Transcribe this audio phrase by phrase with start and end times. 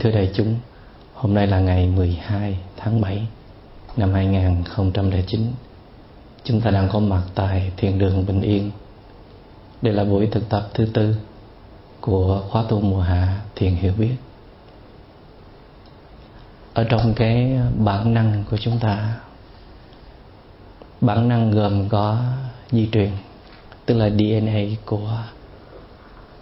[0.00, 0.56] Thưa đại chúng,
[1.14, 3.26] hôm nay là ngày 12 tháng 7
[3.96, 5.40] năm 2009.
[6.44, 8.70] Chúng ta đang có mặt tại Thiền đường Bình Yên.
[9.82, 11.16] Đây là buổi thực tập thứ tư
[12.00, 14.14] của khóa tu mùa hạ Thiền Hiểu Biết.
[16.74, 19.16] Ở trong cái bản năng của chúng ta,
[21.00, 22.18] bản năng gồm có
[22.70, 23.10] di truyền,
[23.86, 25.18] tức là DNA của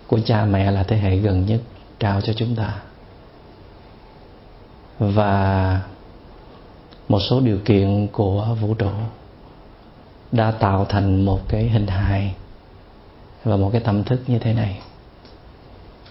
[0.06, 1.60] của cha mẹ là thế hệ gần nhất
[1.98, 2.80] trao cho chúng ta
[4.98, 5.82] và
[7.08, 8.90] một số điều kiện của vũ trụ
[10.32, 12.34] đã tạo thành một cái hình hài
[13.44, 14.80] và một cái tâm thức như thế này.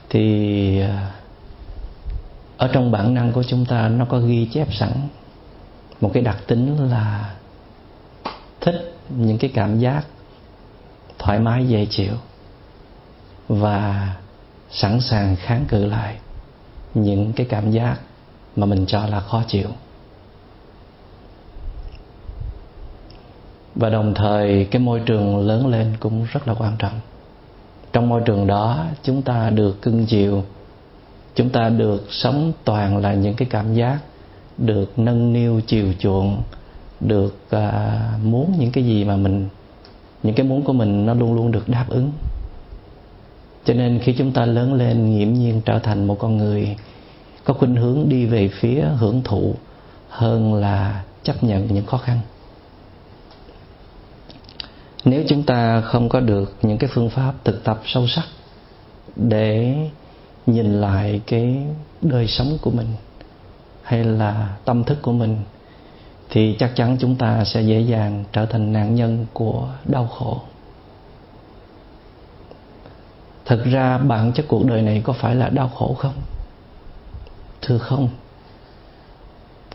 [0.09, 1.11] Thì à,
[2.57, 4.91] ở trong bản năng của chúng ta nó có ghi chép sẵn
[6.01, 7.35] một cái đặc tính là
[8.61, 10.05] thích những cái cảm giác
[11.19, 12.13] thoải mái, dễ chịu
[13.47, 14.09] và
[14.71, 16.15] sẵn sàng kháng cự lại
[16.93, 17.97] những cái cảm giác
[18.57, 19.67] mà mình cho là khó chịu.
[23.75, 26.99] Và đồng thời cái môi trường lớn lên cũng rất là quan trọng.
[27.93, 30.43] Trong môi trường đó chúng ta được cưng chiều
[31.37, 33.99] chúng ta được sống toàn là những cái cảm giác
[34.57, 36.41] được nâng niu chiều chuộng
[36.99, 39.47] được à, muốn những cái gì mà mình
[40.23, 42.11] những cái muốn của mình nó luôn luôn được đáp ứng.
[43.65, 46.75] Cho nên khi chúng ta lớn lên nghiễm nhiên trở thành một con người
[47.47, 49.55] có khuynh hướng đi về phía hưởng thụ
[50.09, 52.19] hơn là chấp nhận những khó khăn.
[55.05, 58.23] Nếu chúng ta không có được những cái phương pháp thực tập sâu sắc
[59.15, 59.75] để
[60.45, 61.57] nhìn lại cái
[62.01, 62.87] đời sống của mình
[63.81, 65.37] hay là tâm thức của mình,
[66.29, 70.41] thì chắc chắn chúng ta sẽ dễ dàng trở thành nạn nhân của đau khổ.
[73.45, 76.13] Thực ra bản chất cuộc đời này có phải là đau khổ không?
[77.61, 78.09] Thưa không?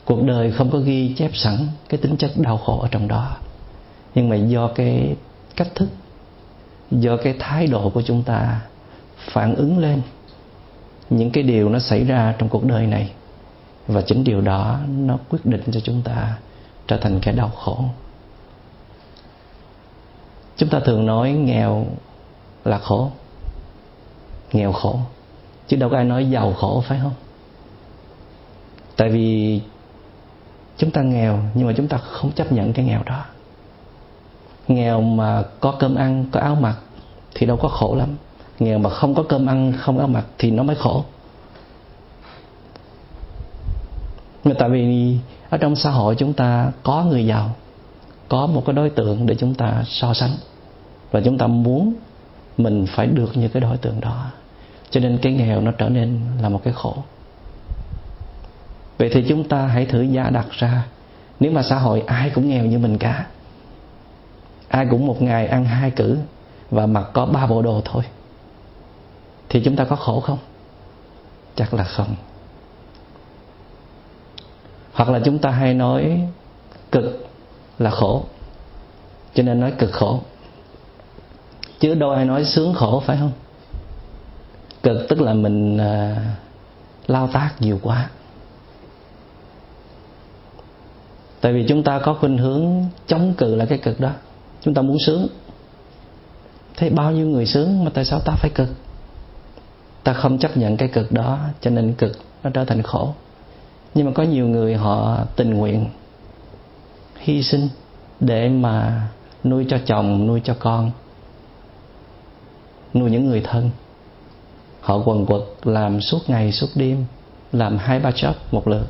[0.04, 3.36] Cuộc đời không có ghi chép sẵn cái tính chất đau khổ ở trong đó.
[4.14, 5.16] Nhưng mà do cái
[5.56, 5.88] cách thức,
[6.90, 8.60] do cái thái độ của chúng ta
[9.16, 10.02] phản ứng lên,
[11.10, 13.12] những cái điều nó xảy ra trong cuộc đời này,
[13.86, 16.36] và chính điều đó nó quyết định cho chúng ta
[16.86, 17.84] trở thành kẻ đau khổ.
[20.56, 21.86] Chúng ta thường nói nghèo
[22.64, 23.10] là khổ,
[24.52, 24.98] nghèo khổ,
[25.68, 27.12] chứ đâu có ai nói giàu khổ, phải không?
[28.96, 29.60] Tại vì
[30.76, 33.24] chúng ta nghèo, nhưng mà chúng ta không chấp nhận cái nghèo đó.
[34.68, 36.76] Nghèo mà có cơm ăn, có áo mặc
[37.34, 38.08] thì đâu có khổ lắm.
[38.58, 41.04] Nghèo mà không có cơm ăn, không áo mặc thì nó mới khổ.
[44.44, 45.16] Nhưng tại vì
[45.50, 47.50] ở trong xã hội chúng ta có người giàu,
[48.28, 50.36] có một cái đối tượng để chúng ta so sánh.
[51.10, 51.94] Và chúng ta muốn
[52.58, 54.26] mình phải được như cái đối tượng đó.
[54.90, 56.96] Cho nên cái nghèo nó trở nên là một cái khổ
[59.02, 60.86] vậy thì chúng ta hãy thử giả đặt ra
[61.40, 63.26] nếu mà xã hội ai cũng nghèo như mình cả
[64.68, 66.18] ai cũng một ngày ăn hai cử
[66.70, 68.02] và mặc có ba bộ đồ thôi
[69.48, 70.38] thì chúng ta có khổ không?
[71.56, 72.14] Chắc là không.
[74.92, 76.28] Hoặc là chúng ta hay nói
[76.92, 77.26] cực
[77.78, 78.24] là khổ
[79.34, 80.20] cho nên nói cực khổ.
[81.80, 83.32] Chứ đâu ai nói sướng khổ phải không?
[84.82, 86.16] Cực tức là mình uh,
[87.06, 88.08] lao tác nhiều quá.
[91.42, 94.10] Tại vì chúng ta có khuynh hướng chống cự lại cái cực đó.
[94.60, 95.26] Chúng ta muốn sướng.
[96.76, 98.68] Thế bao nhiêu người sướng mà tại sao ta phải cực?
[100.02, 103.14] Ta không chấp nhận cái cực đó, cho nên cực nó trở thành khổ.
[103.94, 105.86] Nhưng mà có nhiều người họ tình nguyện,
[107.18, 107.68] hy sinh
[108.20, 109.08] để mà
[109.44, 110.90] nuôi cho chồng, nuôi cho con,
[112.94, 113.70] nuôi những người thân.
[114.80, 117.04] Họ quần quật, làm suốt ngày, suốt đêm,
[117.52, 118.86] làm hai ba job một lượt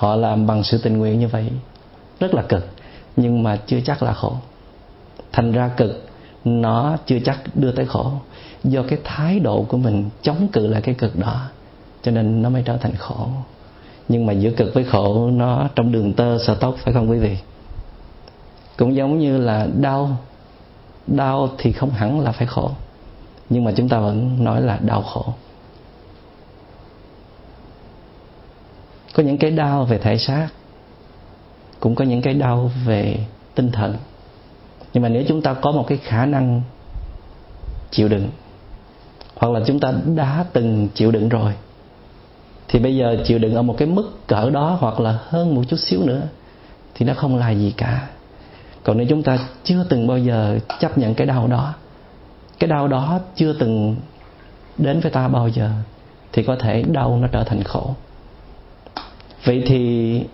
[0.00, 1.50] họ làm bằng sự tình nguyện như vậy,
[2.20, 2.68] rất là cực,
[3.16, 4.32] nhưng mà chưa chắc là khổ.
[5.32, 6.08] Thành ra cực,
[6.44, 8.12] nó chưa chắc đưa tới khổ.
[8.64, 11.46] Do cái thái độ của mình chống cự lại cái cực đó,
[12.02, 13.28] cho nên nó mới trở thành khổ.
[14.08, 17.18] Nhưng mà giữa cực với khổ, nó trong đường tơ sợi tóc phải không quý
[17.18, 17.36] vị?
[18.76, 20.16] Cũng giống như là đau
[21.06, 22.70] đau thì không hẳn là phải khổ,
[23.50, 25.24] nhưng mà chúng ta vẫn nói là đau khổ.
[29.20, 30.48] Có những cái đau về thể xác,
[31.80, 33.16] cũng có những cái đau về
[33.54, 33.96] tinh thần.
[34.92, 36.62] Nhưng mà nếu chúng ta có một cái khả năng
[37.90, 38.28] chịu đựng,
[39.36, 41.52] hoặc là chúng ta đã từng chịu đựng rồi,
[42.68, 45.62] thì bây giờ chịu đựng ở một cái mức cỡ đó hoặc là hơn một
[45.68, 46.22] chút xíu nữa,
[46.94, 48.08] thì nó không là gì cả.
[48.82, 51.74] Còn nếu chúng ta chưa từng bao giờ chấp nhận cái đau đó,
[52.58, 53.96] cái đau đó chưa từng
[54.78, 55.70] đến với ta bao giờ,
[56.32, 57.94] thì có thể đau nó trở thành khổ
[59.44, 60.24] vậy thì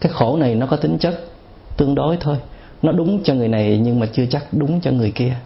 [0.00, 1.24] cái khổ này nó có tính chất
[1.76, 2.36] tương đối thôi.
[2.82, 5.36] Nó đúng cho người này nhưng mà chưa chắc đúng cho người kia.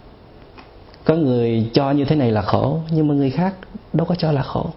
[1.03, 3.55] Có người cho như thế này là khổ, nhưng mà người khác
[3.93, 4.69] đâu có cho là khổ.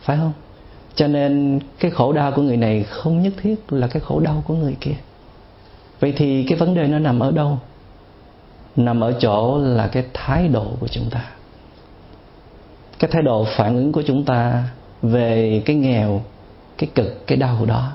[0.00, 0.32] Phải không?
[0.94, 4.42] Cho nên cái khổ đau của người này không nhất thiết là cái khổ đau
[4.46, 4.96] của người kia.
[6.00, 7.58] Vậy thì cái vấn đề nó nằm ở đâu?
[8.76, 11.30] Nằm ở chỗ là cái thái độ của chúng ta.
[12.98, 14.64] Cái thái độ phản ứng của chúng ta
[15.02, 16.22] về cái nghèo,
[16.78, 17.92] cái cực, cái đau đó.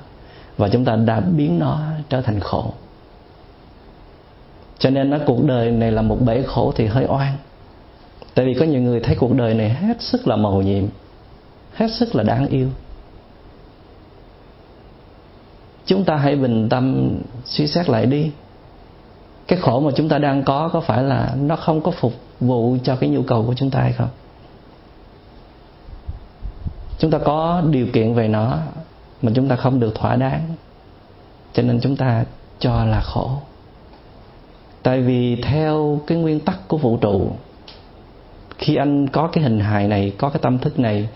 [0.58, 1.80] Và chúng ta đã biến nó
[2.10, 2.74] trở thành khổ.
[4.80, 7.34] Cho nên nó cuộc đời này là một bể khổ thì hơi oan.
[8.36, 10.84] Tại vì có nhiều người thấy cuộc đời này hết sức là màu nhiệm,
[11.74, 12.68] hết sức là đáng yêu.
[15.86, 17.16] Chúng ta hãy bình tâm
[17.46, 18.32] suy xét lại đi.
[19.48, 22.78] Cái khổ mà chúng ta đang có có phải là nó không có phục vụ
[22.84, 24.10] cho cái nhu cầu của chúng ta hay không?
[27.04, 28.58] Chúng ta có điều kiện về nó,
[29.22, 30.42] mà chúng ta không được thỏa đáng.
[31.54, 32.26] Cho nên chúng ta
[32.60, 33.32] cho là khổ.
[34.84, 37.32] Tại vì theo cái nguyên tắc của vũ trụ,
[38.58, 41.10] khi anh có cái hình hài này, có cái tâm thức này,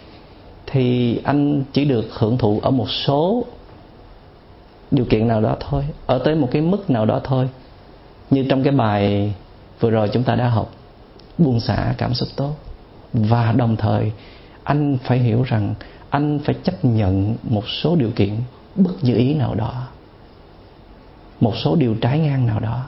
[0.65, 3.45] thì anh chỉ được hưởng thụ ở một số
[4.91, 7.49] điều kiện nào đó thôi, ở tới một cái mức nào đó thôi.
[8.29, 9.33] Như trong cái bài
[9.79, 10.71] vừa rồi chúng ta đã học,
[11.37, 12.51] buông xả cảm xúc tốt.
[13.13, 14.11] Và đồng thời
[14.67, 15.75] anh phải hiểu rằng
[16.09, 18.35] anh phải chấp nhận một số điều kiện
[18.75, 19.87] bất như ý nào đó,
[21.39, 22.83] một số điều trái ngang nào đó.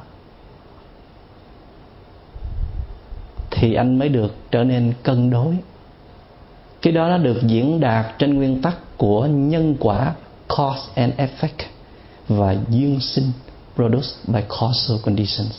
[3.51, 5.57] Thì anh mới được trở nên cân đối.
[6.81, 10.13] Cái đó nó được diễn đạt trên nguyên tắc của nhân quả
[10.47, 11.65] cause and effect
[12.27, 13.31] và duyên sinh
[13.75, 15.53] produced by causal conditions.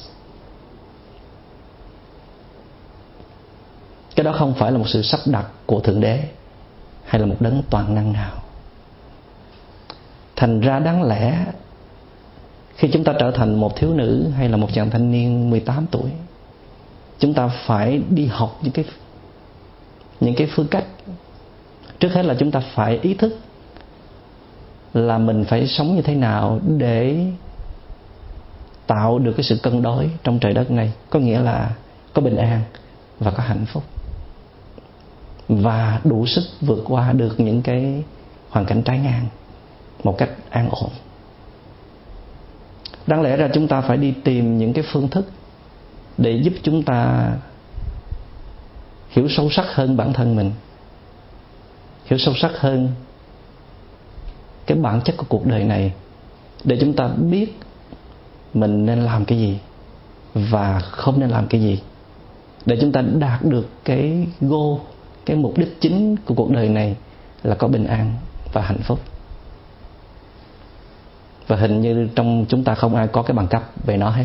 [4.16, 6.24] Cái đó không phải là một sự sắp đặt của thượng đế
[7.04, 8.32] hay là một đấng toàn năng nào.
[10.36, 11.46] Thành ra đáng lẽ,
[12.76, 15.86] khi chúng ta trở thành một thiếu nữ hay là một chàng thanh niên 18
[15.90, 16.10] tuổi,
[17.18, 18.84] chúng ta phải đi học những cái
[20.20, 20.84] những cái phương cách.
[22.00, 23.38] Trước hết là chúng ta phải ý thức
[24.94, 27.26] là mình phải sống như thế nào để
[28.86, 30.92] tạo được cái sự cân đối trong trời đất này.
[31.10, 31.70] Có nghĩa là
[32.14, 32.62] có bình an
[33.18, 33.82] và có hạnh phúc
[35.50, 38.02] và đủ sức vượt qua được những cái
[38.50, 39.26] hoàn cảnh trái ngang
[40.04, 40.90] một cách an ổn.
[43.06, 45.30] Đáng lẽ ra chúng ta phải đi tìm những cái phương thức
[46.18, 47.30] để giúp chúng ta
[49.10, 50.50] hiểu sâu sắc hơn bản thân mình,
[52.04, 52.88] hiểu sâu sắc hơn
[54.66, 55.92] cái bản chất của cuộc đời này,
[56.64, 57.58] để chúng ta biết
[58.54, 59.58] mình nên làm cái gì
[60.34, 61.80] và không nên làm cái gì,
[62.66, 64.78] để chúng ta đạt được cái goal
[65.26, 66.96] cái mục đích chính của cuộc đời này
[67.42, 68.14] là có bình an
[68.52, 69.00] và hạnh phúc.
[71.46, 74.24] Và hình như trong chúng ta không ai có cái bằng cấp về nó hết.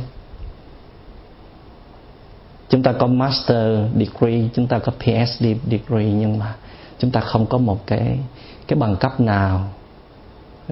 [2.69, 6.55] Chúng ta có master degree, chúng ta có phd degree, nhưng mà
[6.99, 8.19] chúng ta không có một cái
[8.67, 9.69] cái bằng cấp nào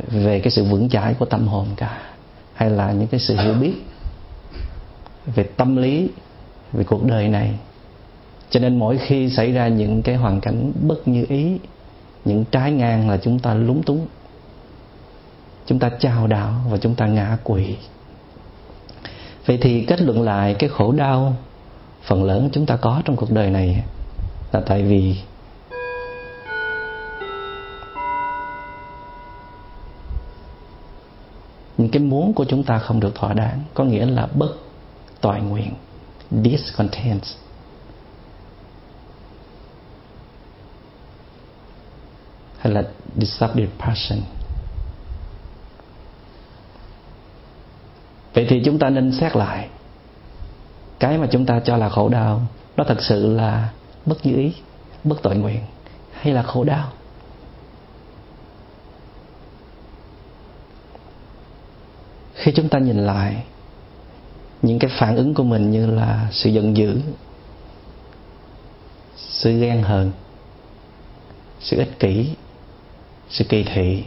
[0.07, 2.01] về cái sự vững chãi của tâm hồn cả,
[2.53, 3.73] hay là những cái sự hiểu biết
[5.25, 6.09] về tâm lý,
[6.73, 7.53] về cuộc đời này
[8.53, 11.57] cho nên mỗi khi xảy ra những cái hoàn cảnh bất như ý,
[12.25, 14.07] những trái ngang là chúng ta lúng túng.
[15.65, 17.75] Chúng ta chào đảo và chúng ta ngã quỵ.
[19.45, 21.35] Vậy thì kết luận lại cái khổ đau
[22.01, 23.83] phần lớn chúng ta có trong cuộc đời này
[24.51, 25.15] là tại vì
[31.77, 33.61] những cái muốn của chúng ta không được thỏa đáng.
[33.73, 34.49] Có nghĩa là bất
[35.21, 35.73] toại nguyện,
[36.31, 37.21] discontent.
[42.63, 42.83] Hay là
[43.17, 44.19] disruptive passion?
[48.33, 49.67] Vậy thì chúng ta nên xét lại
[50.99, 52.41] cái mà chúng ta cho là khổ đau,
[52.77, 53.69] nó thật sự là
[54.05, 54.53] bất như ý
[55.03, 55.61] bất tội nguyện
[56.11, 56.91] hay là khổ đau?
[62.33, 63.43] Khi chúng ta nhìn lại
[64.61, 66.99] những cái phản ứng của mình như là sự giận dữ,
[69.15, 70.11] sự ghen hờn,
[71.59, 72.35] sự ích kỷ
[73.33, 74.03] sự kỳ thị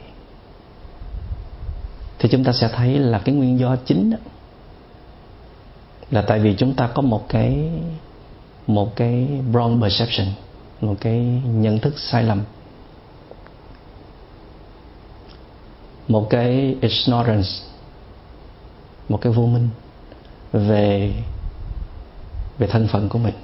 [2.19, 4.17] thì chúng ta sẽ thấy là cái nguyên do chính đó,
[6.11, 7.71] là tại vì chúng ta có một cái
[8.67, 10.27] một cái wrong perception
[10.81, 12.43] một cái nhận thức sai lầm
[16.09, 17.49] một cái ignorance
[19.09, 19.69] một cái vô minh
[20.53, 21.13] về
[22.59, 23.35] về thân phận của mình.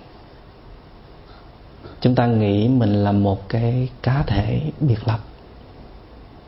[2.01, 5.19] Chúng ta nghĩ mình là một cái cá thể biệt lập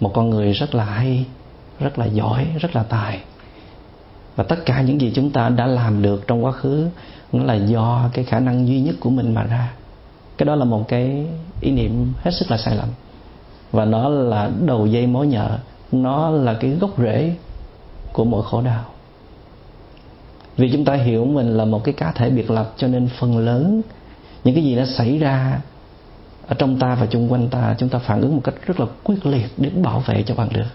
[0.05, 1.25] một con người rất là hay,
[1.81, 3.21] rất là giỏi, rất là tài.
[4.37, 6.89] Và tất cả những gì chúng ta đã làm được trong quá khứ,
[7.33, 9.73] nó là do cái khả năng duy nhất của mình mà ra.
[10.39, 11.27] Cái đó là một cái
[11.61, 12.89] ý niệm hết sức là sai lầm.
[13.73, 15.59] Và nó là đầu dây mối nhợ,
[15.93, 17.35] nó là cái gốc rễ
[18.13, 18.85] của mọi khổ đau.
[20.57, 23.39] Vì chúng ta hiểu mình là một cái cá thể biệt lập cho nên phần
[23.39, 23.83] lớn
[24.45, 25.61] những cái gì nó xảy ra
[26.47, 28.87] ở trong ta và chung quanh ta, chúng ta phản ứng một cách rất là
[29.05, 30.67] quyết liệt để bảo vệ cho bằng được.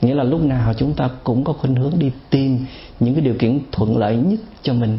[0.00, 2.66] Nghĩa là lúc nào chúng ta cũng có khuynh hướng đi tìm
[3.00, 4.98] những cái điều kiện thuận lợi nhất cho mình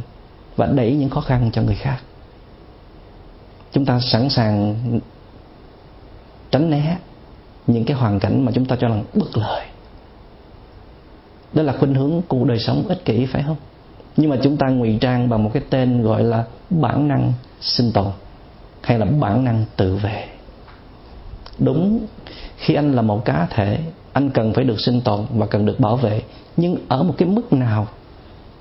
[0.55, 1.97] và đẩy những khó khăn cho người khác.
[3.71, 4.75] Chúng ta sẵn sàng
[6.51, 6.97] tránh né
[7.67, 9.65] những cái hoàn cảnh mà chúng ta cho rằng bất lợi.
[11.53, 13.57] Đó là khuynh hướng của đời sống ích kỷ, phải không?
[14.17, 17.91] Nhưng mà chúng ta ngụy trang bằng một cái tên gọi là bản năng sinh
[17.91, 18.11] tồn
[18.85, 20.25] hay là bản năng tự vệ.
[21.59, 22.05] Đúng,
[22.57, 23.79] khi anh là một cá thể,
[24.13, 26.21] anh cần phải được sinh tồn và cần được bảo vệ.
[26.57, 27.87] Nhưng ở một cái mức nào,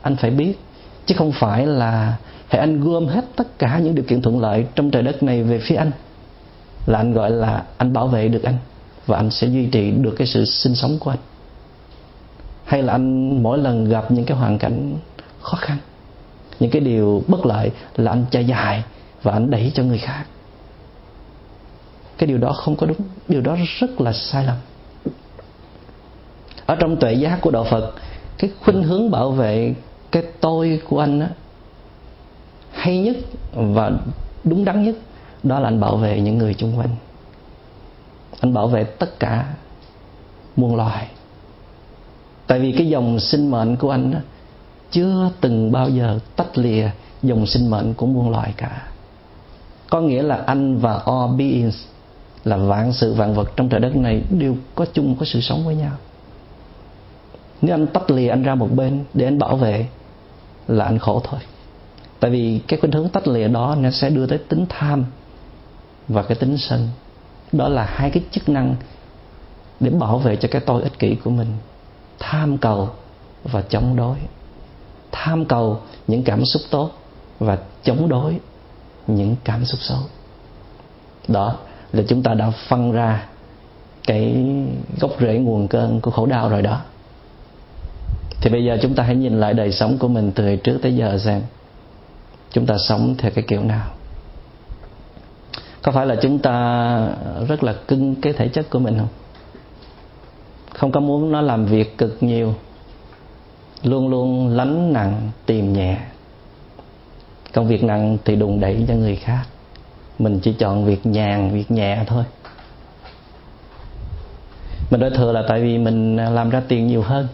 [0.02, 0.58] anh phải biết.
[1.06, 2.16] Chứ không phải là
[2.48, 5.42] hãy anh gom hết tất cả những điều kiện thuận lợi trong trời đất này
[5.42, 5.90] về phía anh.
[6.86, 8.56] Là anh gọi là anh bảo vệ được anh
[9.06, 11.18] và anh sẽ duy trì được cái sự sinh sống của anh.
[12.64, 14.96] Hay là anh mỗi lần gặp những cái hoàn cảnh
[15.40, 15.76] khó khăn,
[16.60, 18.82] những cái điều bất lợi là anh chạy dài
[19.24, 20.24] và anh đẩy cho người khác.
[22.18, 22.96] Cái điều đó không có đúng
[23.28, 24.56] điều đó rất là sai lầm.
[26.66, 27.92] Ở trong tuệ giác của đạo phật
[28.38, 29.74] cái khuynh hướng bảo vệ
[30.10, 31.28] cái tôi của anh á
[32.70, 33.16] hay nhất
[33.52, 33.90] và
[34.44, 34.96] đúng đắn nhất
[35.42, 36.96] đó là anh bảo vệ những người chung quanh.
[38.40, 39.54] Anh bảo vệ tất cả
[40.56, 41.08] muôn loài.
[42.46, 44.18] Tại vì cái dòng sinh mệnh của anh đó,
[44.90, 46.90] chưa từng bao giờ tách lìa
[47.22, 48.82] dòng sinh mệnh của muôn loài cả
[49.94, 51.76] có nghĩa là anh và all beings
[52.44, 55.66] là vạn sự vạn vật trong trời đất này đều có chung có sự sống
[55.66, 55.92] với nhau.
[57.62, 59.86] Nếu anh tách lìa anh ra một bên để anh bảo vệ
[60.68, 61.40] là anh khổ thôi.
[62.20, 65.04] Tại vì cái khuynh hướng tách lìa đó nó sẽ đưa tới tính tham
[66.08, 66.88] và cái tính sân.
[67.52, 68.76] Đó là hai cái chức năng
[69.80, 71.48] để bảo vệ cho cái tôi ích kỷ của mình.
[72.18, 72.88] Tham cầu
[73.44, 74.16] và chống đối.
[75.12, 76.90] Tham cầu những cảm xúc tốt
[77.38, 78.40] và chống đối
[79.06, 79.98] những cảm xúc xấu.
[81.28, 81.56] Đó
[81.92, 83.26] là chúng ta đã phân ra
[84.06, 84.46] cái
[85.00, 86.80] gốc rễ nguồn cơn của khổ đau rồi đó.
[88.40, 90.96] Thì bây giờ chúng ta hãy nhìn lại đời sống của mình từ trước tới
[90.96, 91.42] giờ xem,
[92.52, 93.86] chúng ta sống theo cái kiểu nào.
[95.82, 97.08] Có phải là chúng ta
[97.48, 99.08] rất là cưng cái thể chất của mình không?
[100.74, 102.54] Không có muốn nó làm việc cực nhiều,
[103.82, 105.98] luôn luôn lánh nặng, tìm nhẹ
[107.54, 109.44] công việc nặng thì đùng đẩy cho người khác.
[110.18, 112.24] Mình chỉ chọn việc nhàn, việc nhẹ thôi.
[114.90, 117.28] Mình nói thừa là tại vì mình làm ra tiền nhiều hơn.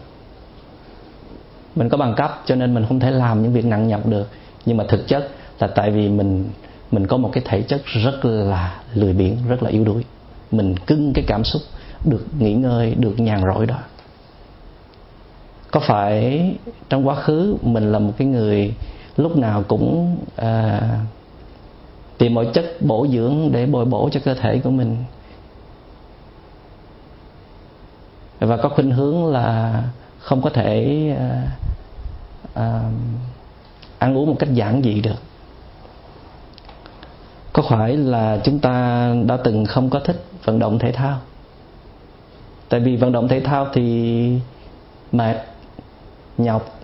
[1.75, 4.29] Mình có bằng cấp cho nên mình không thể làm những việc nặng nhọc được.
[4.65, 6.49] Nhưng mà thực chất là tại vì mình
[6.91, 10.03] mình có một cái thể chất rất là lười biếng, rất là yếu đuối.
[10.51, 11.61] Mình cưng cái cảm xúc,
[12.05, 13.77] được nghỉ ngơi, được nhàn rỗi đó.
[15.71, 16.45] Có phải
[16.89, 18.73] trong quá khứ mình là một cái người
[19.17, 20.81] lúc nào cũng à,
[22.17, 24.97] tìm mọi chất bổ dưỡng để bồi bổ cho cơ thể của mình.
[28.39, 29.83] Và có khuynh hướng là
[30.19, 31.47] không có thể à,
[32.53, 32.81] à,
[33.99, 35.19] ăn uống một cách giản dị được.
[37.53, 41.19] Có phải là chúng ta đã từng không có thích vận động thể thao?
[42.69, 44.39] Tại vì vận động thể thao thì
[45.11, 45.37] mệt
[46.37, 46.79] nhọc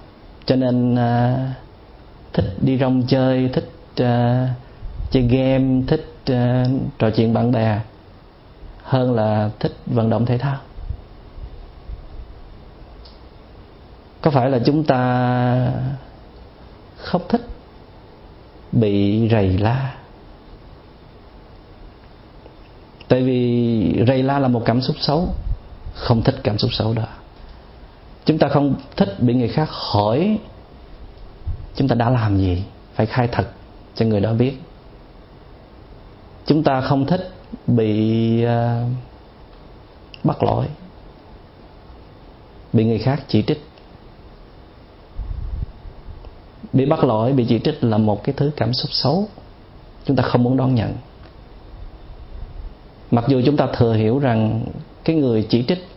[0.46, 1.38] cho nên à,
[2.38, 4.50] thích đi rong chơi thích uh,
[5.12, 6.38] chơi game thích uh,
[7.00, 7.80] trò chuyện bạn bè
[8.84, 10.58] hơn là thích vận động thể thao.
[14.22, 15.72] Có phải là chúng ta
[16.98, 17.42] không thích
[18.72, 19.96] bị rầy la?
[23.08, 25.28] Tại vì rầy la là một cảm xúc xấu
[25.94, 27.06] không thích cảm xúc xấu đó.
[28.26, 30.40] Chúng ta không thích bị người khác hỏi
[31.78, 32.64] chúng ta đã làm gì?
[32.94, 33.48] Phải khai thật
[33.96, 34.54] cho người đó biết.
[36.46, 37.32] Chúng ta không thích
[37.68, 38.88] bị uh,
[40.24, 40.66] bắt lỗi
[42.74, 43.64] bị người khác chỉ trích.
[46.74, 49.28] Bị bắt lỗi bị chỉ trích là một cái thứ cảm xúc xấu.
[50.06, 50.94] Chúng ta không muốn đón nhận.
[53.12, 54.66] Mặc dù chúng ta thừa hiểu rằng
[55.04, 55.88] cái người chỉ trích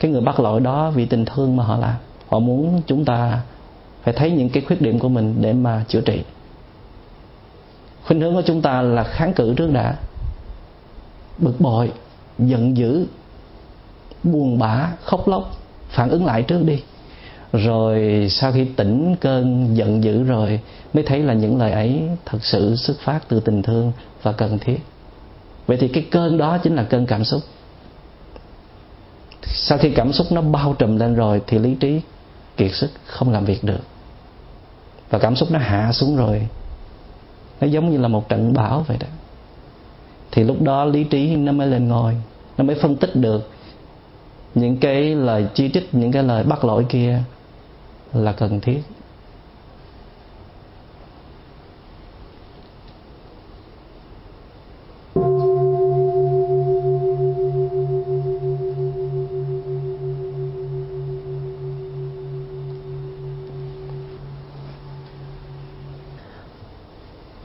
[0.00, 1.94] cái người bắt lỗi đó vì tình thương mà họ làm
[2.28, 3.42] họ muốn chúng ta
[4.02, 6.22] phải thấy những cái khuyết điểm của mình để mà chữa trị.
[8.06, 9.96] Khuynh hướng của chúng ta là kháng cự trước đã.
[11.38, 11.92] Bực bội,
[12.38, 13.06] giận dữ,
[14.22, 15.56] buồn bã, khóc lóc,
[15.88, 16.82] phản ứng lại trước đi.
[17.52, 20.60] Rồi sau khi tỉnh cơn giận dữ rồi,
[20.94, 23.92] mới thấy là những lời ấy thật sự xuất phát từ tình thương
[24.22, 24.78] và cần thiết.
[25.66, 27.40] Vậy thì cái cơn đó chính là cơn cảm xúc.
[29.42, 32.00] Sau khi cảm xúc nó bao trùm lên rồi thì lý trí,
[32.56, 33.80] kiệt sức, không làm việc được
[35.12, 36.48] và cảm xúc nó hạ xuống rồi.
[37.60, 39.06] Nó giống như là một trận bão vậy đó.
[40.30, 42.16] Thì lúc đó lý trí nó mới lên ngôi.
[42.58, 43.50] Nó mới phân tích được
[44.54, 47.18] những cái lời chi trích, những cái lời bắt lỗi kia
[48.12, 48.82] là cần thiết.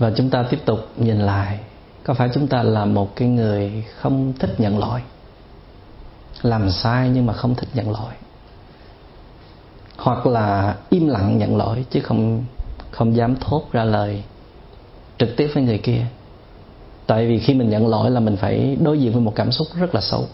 [0.07, 1.59] Và chúng ta tiếp tục nhìn lại,
[2.03, 5.01] có phải chúng ta là một cái người không thích nhận lỗi?
[6.41, 8.13] Làm sai nhưng mà không thích nhận lỗi.
[9.97, 12.43] Hoặc là im lặng nhận lỗi chứ không
[12.91, 14.23] không dám thốt ra lời
[15.17, 16.05] trực tiếp với người kia.
[17.07, 19.67] Tại vì khi mình nhận lỗi là mình phải đối diện với một cảm xúc
[19.79, 20.25] rất là xấu.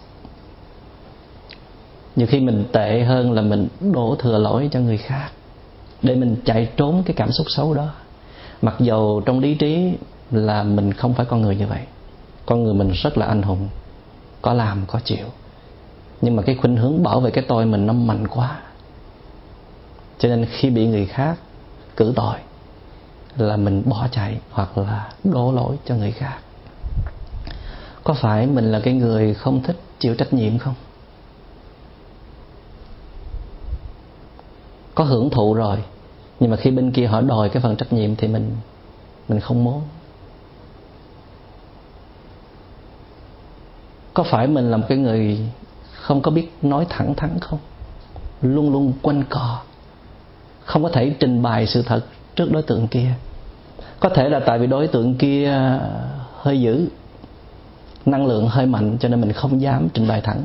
[2.15, 5.29] Nhiều khi mình tệ hơn là mình đổ thừa lỗi cho người khác
[6.01, 7.89] để mình chạy trốn cái cảm xúc xấu đó
[8.63, 9.93] mặc dầu trong lý trí
[10.31, 11.81] là mình không phải con người như vậy,
[12.45, 13.69] con người mình rất là anh hùng,
[14.41, 15.25] có làm, có chịu.
[16.21, 18.59] Nhưng mà cái khuynh hướng bảo vệ cái tôi mình nó mạnh quá.
[20.19, 21.37] Cho nên khi bị người khác
[21.97, 22.37] cử tội
[23.37, 26.37] là mình bỏ chạy hoặc là đổ lỗi cho người khác.
[28.03, 30.75] Có phải mình là cái người không thích chịu trách nhiệm không?
[34.95, 35.77] Có hưởng thụ rồi
[36.43, 38.51] nhưng mà khi bên kia họ đòi cái phần trách nhiệm thì mình
[39.29, 39.81] mình không muốn.
[44.13, 45.39] Có phải mình là một cái người
[45.93, 47.59] không có biết nói thẳng thắn không?
[48.41, 49.61] Luôn luôn quanh cò
[50.65, 53.13] không có thể trình bày sự thật trước đối tượng kia.
[53.99, 55.79] Có thể là tại vì đối tượng kia
[56.37, 56.87] hơi dữ,
[58.05, 60.43] năng lượng hơi mạnh, cho nên mình không dám trình bày thẳng.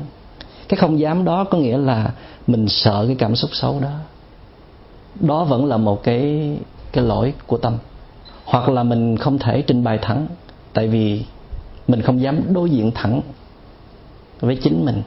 [0.69, 2.11] Cái không dám đó có nghĩa là
[2.47, 3.91] mình sợ cái cảm xúc xấu đó
[5.15, 6.51] đó vẫn là một cái
[6.93, 7.79] cái lỗi của tâm.
[8.45, 10.27] Hoặc là mình không thể trình bày thẳng,
[10.73, 11.25] tại vì
[11.89, 13.21] mình không dám đối diện thẳng
[14.41, 15.03] với chính mình.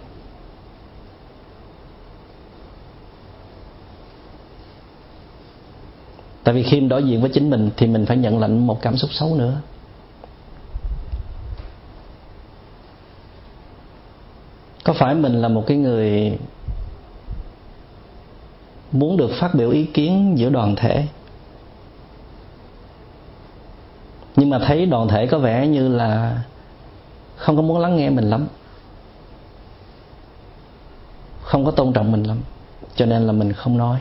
[6.43, 8.97] Tại vì khi đối diện với chính mình thì mình phải nhận lãnh một cảm
[8.97, 9.61] xúc xấu nữa.
[14.83, 16.37] Có phải mình là một cái người
[18.91, 21.07] muốn được phát biểu ý kiến giữa đoàn thể.
[24.35, 26.41] Nhưng mà thấy đoàn thể có vẻ như là
[27.35, 28.47] không có muốn lắng nghe mình lắm.
[31.41, 32.37] Không có tôn trọng mình lắm.
[32.95, 33.99] Cho nên là mình không nói.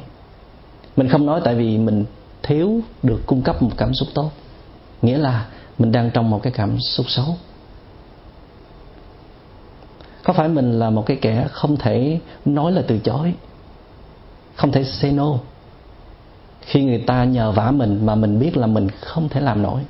[0.97, 2.05] Mình không nói tại vì mình
[2.43, 4.31] thiếu được cung cấp một cảm xúc tốt.
[5.03, 5.47] Nghĩa là
[5.79, 7.37] mình đang trong một cái cảm xúc xấu.
[10.25, 13.35] Có phải mình là một cái kẻ không thể nói là từ chối?
[14.61, 15.39] Không thể say no.
[16.61, 19.81] Khi người ta nhờ vả mình mà mình biết là mình không thể làm nổi.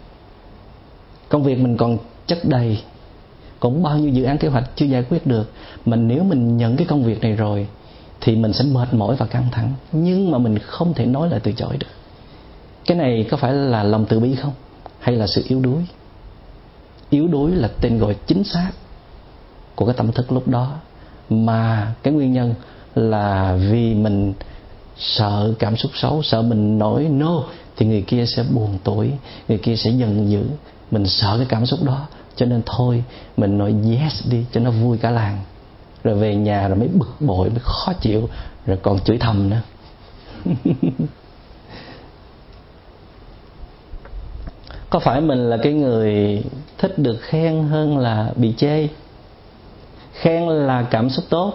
[1.28, 2.82] Công việc mình còn chất đầy
[3.60, 5.50] cũng bao nhiêu dự án kế hoạch chưa giải quyết được.
[5.84, 7.66] Mình nếu mình nhận cái công việc này rồi,
[8.20, 9.72] thì mình sẽ mệt mỏi và căng thẳng.
[9.92, 11.86] Nhưng mà mình không thể nói lời từ chối được.
[12.86, 14.52] Cái này có phải là lòng từ bi không?
[15.00, 15.82] Hay là sự yếu đuối?
[17.10, 18.70] Yếu đuối là tên gọi chính xác
[19.74, 20.72] của cái tâm thức lúc đó.
[21.30, 22.54] Mà cái nguyên nhân
[22.94, 24.32] là vì mình
[25.00, 27.44] sợ cảm xúc xấu, sợ mình nói no
[27.76, 29.10] thì người kia sẽ buồn tuổi
[29.48, 30.42] người kia sẽ giận dữ.
[30.90, 33.04] Mình sợ cái cảm xúc đó, cho nên thôi,
[33.36, 35.38] mình nói yes đi, cho nó vui cả làng.
[36.04, 38.28] Rồi về nhà rồi mới bực bội, mới khó chịu,
[38.66, 39.60] rồi còn chửi thầm nữa.
[44.90, 46.42] Có phải mình là cái người
[46.78, 48.88] thích được khen hơn là bị chê?
[50.12, 51.52] Khen là cảm xúc tốt,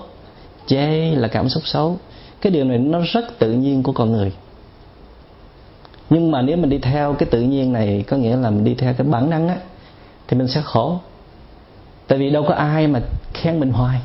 [0.67, 1.97] chê là cảm xúc xấu
[2.45, 4.31] cái điều này nó rất tự nhiên của con người.
[6.09, 8.73] Nhưng mà nếu mình đi theo cái tự nhiên này, có nghĩa là mình đi
[8.73, 9.55] theo cái bản năng á,
[10.27, 10.99] thì mình sẽ khổ.
[12.07, 12.99] Tại vì đâu có ai mà
[13.33, 14.01] khen mình hoài.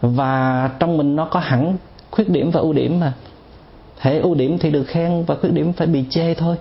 [0.00, 1.76] Và trong mình nó có hẳn
[2.10, 3.12] khuyết điểm và ưu điểm mà.
[4.00, 6.56] Thể ưu điểm thì được khen và khuyết điểm phải bị chê thôi.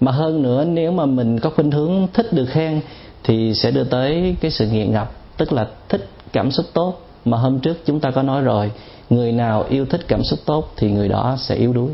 [0.00, 2.80] Mà hơn nữa, nếu mà mình có khuynh hướng thích được khen,
[3.24, 7.00] thì sẽ đưa tới cái sự nghiện ngập, tức là thích cảm xúc tốt.
[7.24, 8.70] Mà hôm trước chúng ta có nói rồi
[9.12, 11.90] người nào yêu thích cảm xúc tốt thì người đó sẽ yếu đuối.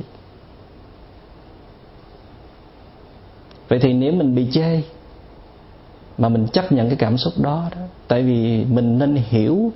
[3.68, 4.82] Vậy thì nếu mình bị chê,
[6.18, 9.72] mà mình chấp nhận cái cảm xúc đó đó, tại vì mình nên hiểu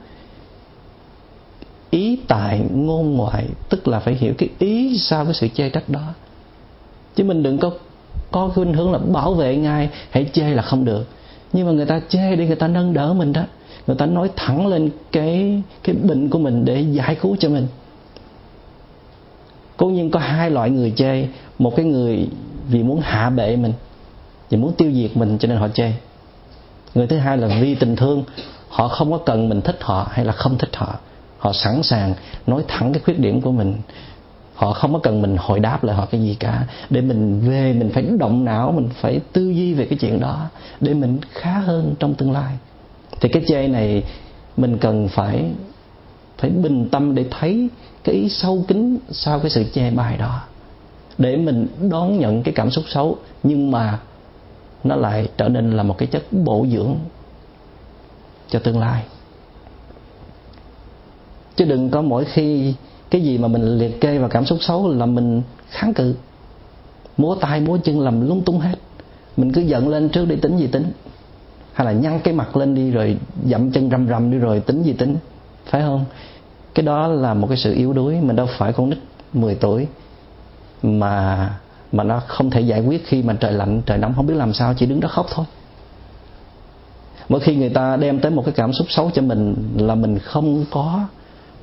[1.91, 5.89] ý tại ngôn ngoại, tức là phải hiểu cái ý sau cái sự chê trách
[5.89, 6.15] đó.
[7.15, 7.71] Chứ mình đừng có
[8.31, 11.05] có khuynh hướng là bảo vệ ngay hãy chê là không được.
[11.53, 13.43] Nhưng mà người ta chê để người ta nâng đỡ mình đó
[13.87, 17.67] người ta nói thẳng lên cái cái bệnh của mình để giải cứu cho mình.
[19.77, 21.27] Cố nhiên có hai loại người chê.
[21.59, 22.29] Một cái người
[22.69, 23.73] vì muốn hạ bệ mình,
[24.51, 25.93] vì muốn tiêu diệt mình cho nên họ chê.
[26.95, 28.25] Người thứ hai là vì tình thương.
[28.69, 30.95] Họ không có cần mình thích họ hay là không thích họ.
[31.39, 32.15] Họ sẵn sàng
[32.47, 33.75] nói thẳng cái khuyết điểm của mình.
[34.55, 36.67] Họ không có cần mình hồi đáp lại họ cái gì cả.
[36.91, 40.47] Để mình về, mình phải động não, mình phải tư duy về cái chuyện đó.
[40.81, 42.53] Để mình khá hơn trong tương lai
[43.23, 44.05] thì cái chê này
[44.57, 45.51] mình cần phải
[46.39, 47.69] phải bình tâm để thấy
[48.05, 50.41] cái ý sâu kín sau cái sự chê bai đó.
[51.19, 53.99] Để mình đón nhận cái cảm xúc xấu, nhưng mà
[54.85, 56.95] nó lại trở nên là một cái chất bổ dưỡng
[58.51, 59.05] cho tương lai.
[61.57, 62.75] Chứ đừng có mỗi khi
[63.11, 66.15] cái gì mà mình liệt kê vào cảm xúc xấu là mình kháng cự.
[67.17, 68.79] Múa tay múa chân làm lung tung hết.
[69.37, 70.85] Mình cứ giận lên trước đi tính gì tính
[71.73, 74.83] hay là nhăn cái mặt lên đi rồi dậm chân rầm rầm đi rồi tính
[74.83, 75.17] gì tính,
[75.67, 76.05] phải không?
[76.75, 78.99] Cái đó là một cái sự yếu đuối mình đâu phải con nít
[79.33, 79.87] 10 tuổi
[80.83, 81.51] mà
[81.93, 84.53] mà nó không thể giải quyết khi mà trời lạnh, trời nóng, không biết làm
[84.53, 85.47] sao, chỉ đứng đó khóc thôi.
[87.29, 90.19] Mỗi khi người ta đem tới một cái cảm xúc xấu cho mình là mình
[90.19, 91.01] không có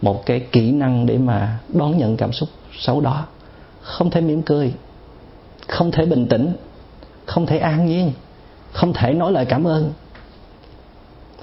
[0.01, 3.25] một cái kỹ năng để mà đón nhận cảm xúc xấu đó.
[3.81, 4.73] Không thể mỉm cười,
[5.67, 6.53] không thể bình tĩnh,
[7.25, 8.11] không thể an nhiên
[8.71, 9.93] không thể nói lời cảm ơn.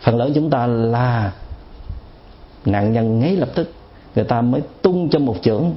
[0.01, 1.33] Phần lớn chúng ta là
[2.65, 3.73] nạn nhân ngay lập tức.
[4.15, 5.73] Người ta mới tung cho một chưởng,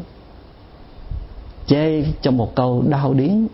[1.67, 3.47] chê cho một câu đau điếng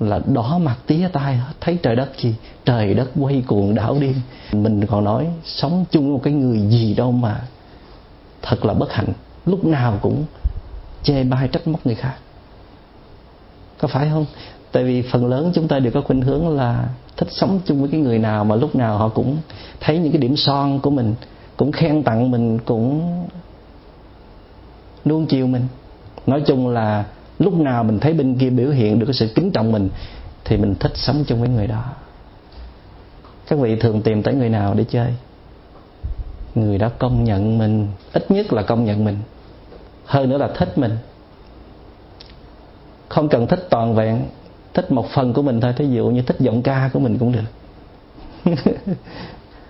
[0.00, 4.14] là đỏ mặt tía tai, thấy trời đất gì trời đất quay cuồng đảo điên
[4.52, 7.40] mình còn nói, sống chung một cái người gì đâu mà
[8.42, 9.12] thật là bất hạnh.
[9.46, 10.24] Lúc nào cũng
[11.02, 12.14] chê bai trách móc người khác.
[13.78, 14.26] Có phải không?
[14.72, 17.88] Tại vì phần lớn chúng ta đều có khuynh hướng là thích sống chung với
[17.90, 19.36] cái người nào mà lúc nào họ cũng
[19.80, 21.14] thấy những cái điểm son của mình,
[21.56, 23.12] cũng khen tặng mình, cũng
[25.04, 25.62] nuông chiều mình.
[26.26, 27.04] Nói chung là
[27.38, 29.88] lúc nào mình thấy bên kia biểu hiện được cái sự kính trọng mình
[30.44, 31.84] thì mình thích sống chung với người đó.
[33.48, 35.14] Các vị thường tìm tới người nào để chơi?
[36.54, 39.16] Người đó công nhận mình, ít nhất là công nhận mình.
[40.04, 40.96] Hơn nữa là thích mình.
[43.08, 44.22] Không cần thích toàn vẹn
[44.74, 47.32] thích một phần của mình thôi, thí dụ như thích giọng ca của mình cũng
[47.32, 47.44] được.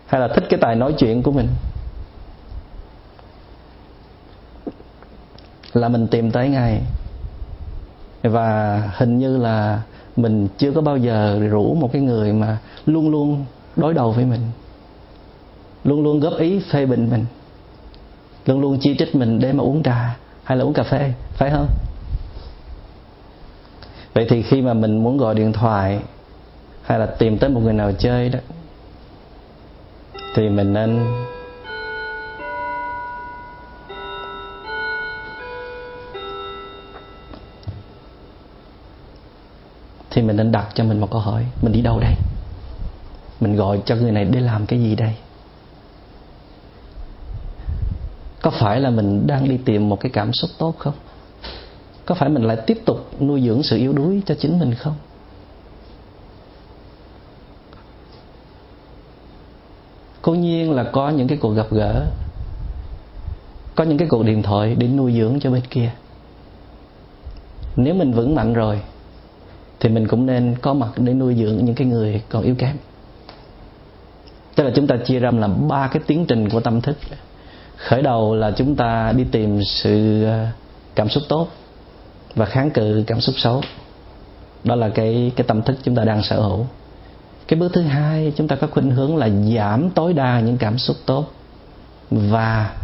[0.07, 1.49] Hay là thích cái tài nói chuyện của mình.
[5.73, 6.81] Là mình tìm tới ngay
[8.23, 9.83] và hình như là
[10.17, 13.45] mình chưa có bao giờ rủ một cái người mà luôn luôn
[13.77, 14.41] đối đầu với mình.
[15.85, 17.25] Luôn luôn góp ý phê bình mình.
[18.47, 21.51] Luôn luôn chi trích mình để mà uống trà hay là uống cà phê, phải
[21.51, 21.69] không?
[24.19, 26.01] Vậy thì khi mà mình muốn gọi điện thoại
[26.83, 28.39] hay là tìm tới một người nào chơi đó,
[30.35, 31.07] thì mình nên
[40.11, 42.15] thì mình nên đặt cho mình một câu hỏi, mình đi đâu đây?
[43.41, 45.15] Mình gọi cho người này để làm cái gì đây?
[48.43, 50.95] Có phải là mình đang đi tìm một cái cảm xúc tốt không?
[52.09, 54.95] Có phải mình lại tiếp tục nuôi dưỡng sự yếu đuối cho chính mình không?
[60.23, 62.07] Cố nhiên là có những cái cuộc gặp gỡ,
[63.75, 65.91] có những cái cuộc điện thoại để nuôi dưỡng cho bên kia.
[67.77, 68.81] Nếu mình vững mạnh rồi,
[69.81, 72.77] thì mình cũng nên có mặt để nuôi dưỡng những cái người còn yếu kém.
[74.55, 76.97] Tức là chúng ta chia ra làm ba cái tiến trình của tâm thức.
[77.77, 80.47] Khởi đầu là chúng ta đi tìm sự ờ,
[80.95, 81.49] cảm xúc tốt
[82.35, 83.63] và kháng cự cảm xúc xấu.
[84.65, 86.67] Đó là cái cái tâm thức chúng ta đang sở hữu.
[87.49, 90.79] Cái bước thứ hai, chúng ta có khuynh hướng là giảm tối đa những cảm
[90.79, 91.25] xúc tốt
[92.11, 92.77] và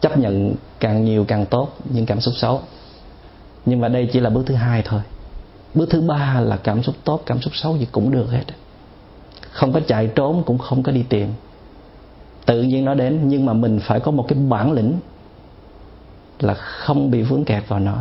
[0.00, 2.60] chấp nhận càng nhiều càng tốt những cảm xúc xấu.
[3.66, 5.00] Nhưng mà đây chỉ là bước thứ hai thôi.
[5.74, 8.44] Bước thứ ba là cảm xúc tốt, cảm xúc xấu gì cũng được hết.
[9.50, 11.28] Không có chạy trốn cũng không có đi tìm.
[12.46, 14.98] Tự nhiên nó đến, nhưng mà mình phải có một cái bản lĩnh
[16.38, 17.96] là không bị vướng kẹt vào nó.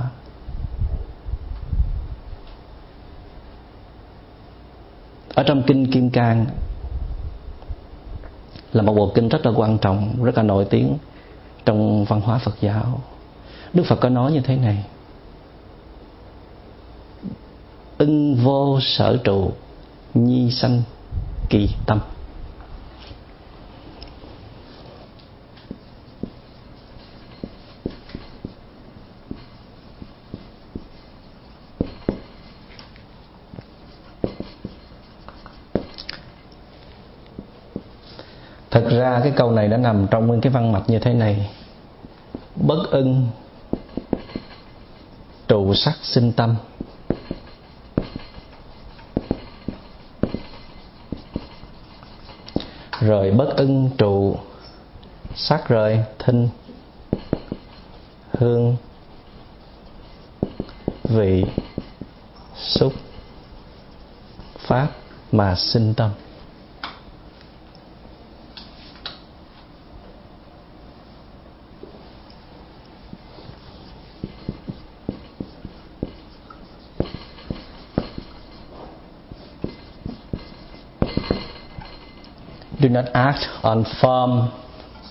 [5.33, 6.45] Ở trong kinh kim cang
[8.73, 10.97] là một bộ kinh rất là quan trọng, rất là nổi tiếng
[11.65, 13.01] trong văn hóa phật giáo.
[13.73, 14.85] Đức phật có nói như thế này.
[17.97, 19.51] Ưng vô sở trụ,
[20.13, 20.81] nhi sanh
[21.49, 21.99] kỳ tâm.
[38.73, 41.49] Thực ra cái câu này đã nằm trong nguyên cái văn mạch như thế này.
[42.55, 43.29] Bất ưng,
[45.47, 46.55] trụ sắc sinh tâm.
[52.99, 54.37] Rồi bất ưng, trụ
[55.35, 56.49] sắc rồi thinh
[58.31, 58.75] hương,
[61.03, 61.45] vị,
[62.55, 62.93] xúc,
[64.57, 64.87] pháp
[65.31, 66.11] mà sinh tâm.
[82.83, 84.49] Do not act on form,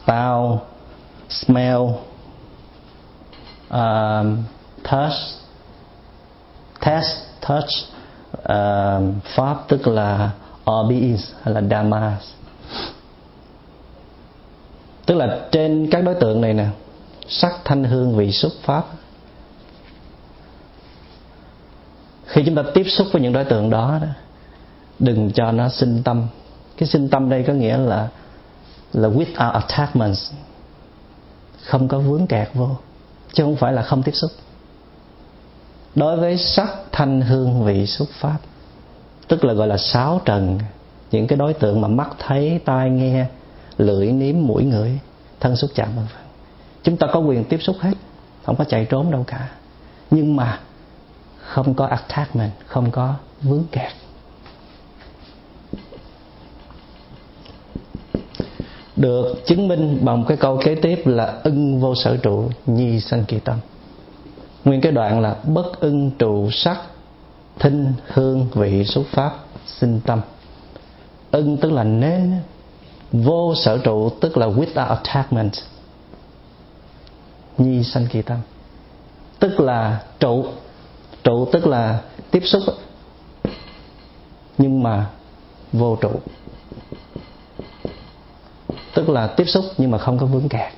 [0.06, 0.60] sound,
[1.28, 2.04] smell,
[3.70, 4.44] um,
[4.84, 5.16] touch,
[6.80, 7.70] taste, touch,
[8.44, 10.30] um, pháp tức là
[10.70, 12.32] obis hay là dhammas.
[15.06, 16.66] Tức là trên các đối tượng này nè,
[17.28, 18.84] sắc thanh hương vị xúc pháp.
[22.26, 24.08] Khi chúng ta tiếp xúc với những đối tượng đó, đó
[24.98, 26.26] đừng cho nó sinh tâm
[26.82, 28.08] cái sinh tâm đây có nghĩa là
[28.92, 30.32] là without attachments.
[31.64, 32.68] Không có vướng kẹt vô,
[33.32, 34.30] chứ không phải là không tiếp xúc.
[35.94, 38.38] Đối với sắc thanh hương vị xúc pháp,
[39.28, 40.58] tức là gọi là sáu trần,
[41.10, 43.26] những cái đối tượng mà mắt thấy, tai nghe,
[43.78, 44.98] lưỡi, nếm, mũi, ngửi,
[45.40, 46.24] thân xúc chạm, vân vân.
[46.82, 47.94] Chúng ta có quyền tiếp xúc hết,
[48.44, 49.48] không có chạy trốn đâu cả.
[50.10, 50.60] Nhưng mà
[51.38, 53.92] không có attachment, không có vướng kẹt.
[59.02, 63.24] Được chứng minh bằng cái câu kế tiếp là ưng vô sở trụ, nhi sanh
[63.24, 63.58] kỳ tâm.
[64.64, 66.80] Nguyên cái đoạn là bất ưng trụ sắc,
[67.58, 69.32] thinh hương vị xúc pháp,
[69.66, 70.20] sinh tâm.
[71.30, 72.34] Ưng tức là nên
[73.12, 75.52] vô sở trụ tức là without attachment,
[77.58, 78.38] nhi sanh kỳ tâm.
[79.38, 80.44] Tức là trụ
[81.24, 82.62] trụ tức là tiếp xúc,
[84.58, 85.06] nhưng mà
[85.72, 86.10] vô trụ
[88.94, 90.72] tức là tiếp xúc nhưng mà không có vướng kẹt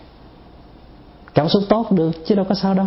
[1.35, 2.87] cảm xúc tốt được chứ đâu có sao đâu.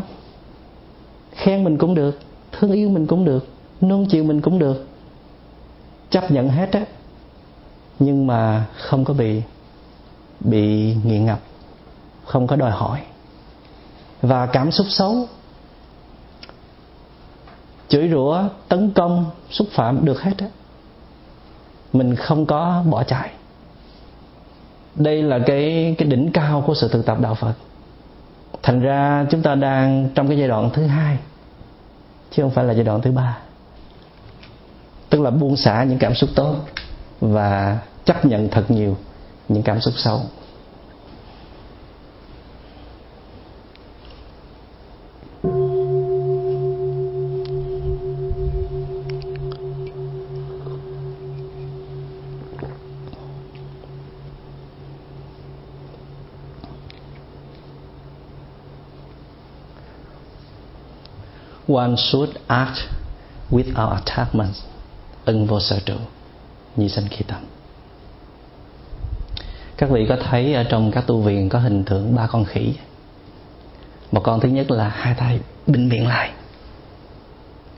[1.32, 2.20] Khen mình cũng được,
[2.52, 3.48] thương yêu mình cũng được
[3.82, 4.88] nôn chiều mình cũng được.
[6.10, 6.86] Chấp nhận hết á,
[8.00, 9.42] nhưng mà không có bị
[10.40, 11.40] bị nghiện ngập,
[12.26, 13.02] không có đòi hỏi.
[14.22, 15.28] Và cảm xúc xấu,
[17.88, 20.48] chửi rủa, tấn công, xúc phạm được hết á,
[21.94, 23.32] mình không có bỏ chạy
[24.98, 27.54] đây là cái cái đỉnh cao của sự thực tập đạo Phật.
[28.64, 31.18] Thành ra chúng ta đang trong cái giai đoạn thứ hai,
[32.32, 33.38] chứ không phải là giai đoạn thứ ba.
[35.10, 36.56] Tức là buông xả những cảm xúc tốt
[37.22, 38.98] và chấp nhận thật nhiều
[39.50, 40.22] những cảm xúc xấu.
[61.78, 62.78] One should act
[63.52, 64.54] without attachment
[65.26, 65.96] ưng vô sở trụ,
[66.76, 67.42] như sanh khi tâm.
[69.78, 72.74] Các vị có thấy ở trong các tu viện có hình tượng ba con khỉ?
[74.12, 76.32] Một con thứ nhất là hai tay bịnh miệng lại.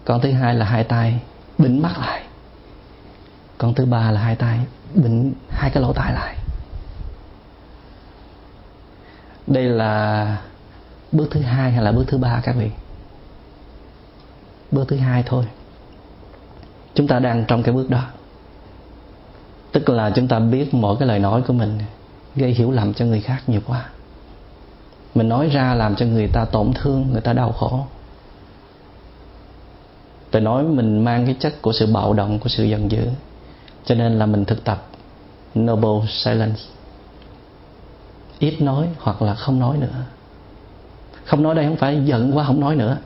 [0.05, 1.19] Con thứ hai là hai tay
[1.57, 2.23] bịnh mắt lại.
[3.57, 4.59] Con thứ ba là hai tay
[4.93, 6.35] bịnh hai cái lỗ tai lại.
[9.47, 10.37] Đây là
[11.11, 12.69] bước thứ hai hay là bước thứ ba các vị?
[14.71, 15.45] Bước thứ hai thôi.
[16.93, 18.03] Chúng ta đang trong cái bước đó.
[19.71, 21.79] Tức là chúng ta biết mỗi cái lời nói của mình
[22.35, 23.89] gây hiểu lầm cho người khác nhiều quá.
[25.15, 27.85] Mình nói ra làm cho người ta tổn thương, người ta đau khổ.
[30.31, 33.07] Tôi nói mình mang cái chất của sự bạo động, của sự giận dữ.
[33.85, 34.85] Cho nên là mình thực tập
[35.59, 36.59] noble silence.
[38.39, 40.03] Ít nói hoặc là không nói nữa.
[41.25, 42.97] Không nói đây không phải giận quá, không nói nữa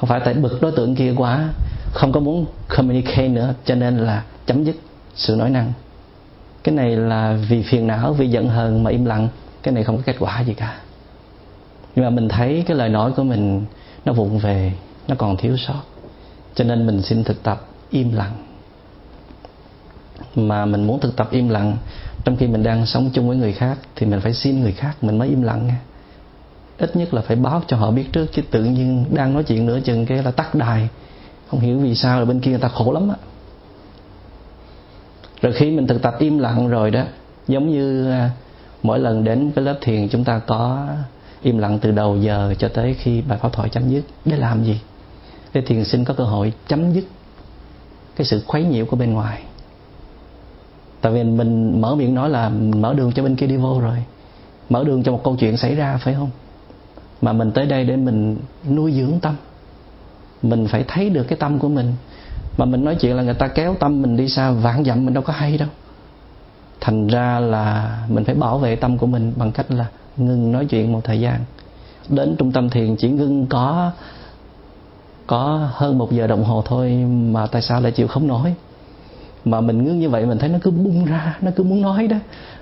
[0.00, 1.48] không phải tại bực đối tượng kia quá.
[1.92, 4.76] Không có muốn communicate nữa, cho nên là chấm dứt
[5.14, 5.72] sự nói năng.
[6.64, 9.28] Cái này là vì phiền não, vì giận hờn mà im lặng.
[9.62, 10.76] Cái này không có kết quả gì cả.
[11.94, 13.64] Nhưng mà mình thấy cái lời nói của mình,
[14.04, 14.72] nó vụng về,
[15.08, 15.82] nó còn thiếu sót.
[16.54, 18.32] Cho nên mình xin thực tập im lặng.
[20.34, 21.76] Mà mình muốn thực tập im lặng,
[22.24, 25.04] trong khi mình đang sống chung với người khác, thì mình phải xin người khác,
[25.04, 25.80] mình mới im lặng nha
[26.78, 29.66] ít nhất là phải báo cho họ biết trước, chứ tự nhiên đang nói chuyện
[29.66, 30.88] nữa chừng cái là tắt đài.
[31.50, 33.16] Không hiểu vì sao là bên kia người ta khổ lắm á.
[35.42, 37.02] Rồi khi mình thực tập im lặng rồi đó,
[37.48, 38.30] giống như à,
[38.82, 40.86] mỗi lần đến cái lớp thiền chúng ta có
[41.42, 44.02] im lặng từ đầu giờ cho tới khi bài pháp thoại chấm dứt.
[44.24, 44.80] Để làm gì?
[45.52, 47.04] Để thiền sinh có cơ hội chấm dứt
[48.16, 49.42] cái sự khuấy nhiễu của bên ngoài.
[51.00, 54.04] Tại vì mình mở miệng nói là mở đường cho bên kia đi vô rồi.
[54.68, 56.30] Mở đường cho một câu chuyện xảy ra, phải không?
[57.22, 58.36] Mà mình tới đây để mình
[58.70, 59.34] nuôi dưỡng tâm.
[60.42, 61.94] Mình phải thấy được cái tâm của mình.
[62.58, 65.14] Mà mình nói chuyện là người ta kéo tâm mình đi xa, vạn dặm mình
[65.14, 65.68] đâu có hay đâu.
[66.80, 70.66] Thành ra là mình phải bảo vệ tâm của mình bằng cách là ngừng nói
[70.66, 71.40] chuyện một thời gian.
[72.08, 73.92] Đến trung tâm thiền chỉ ngưng có
[75.26, 76.92] có hơn một giờ đồng hồ thôi
[77.30, 78.54] mà tại sao lại chịu không nói
[79.44, 82.06] mà mình ngưng như vậy mình thấy nó cứ bung ra, nó cứ muốn nói
[82.06, 82.16] đó.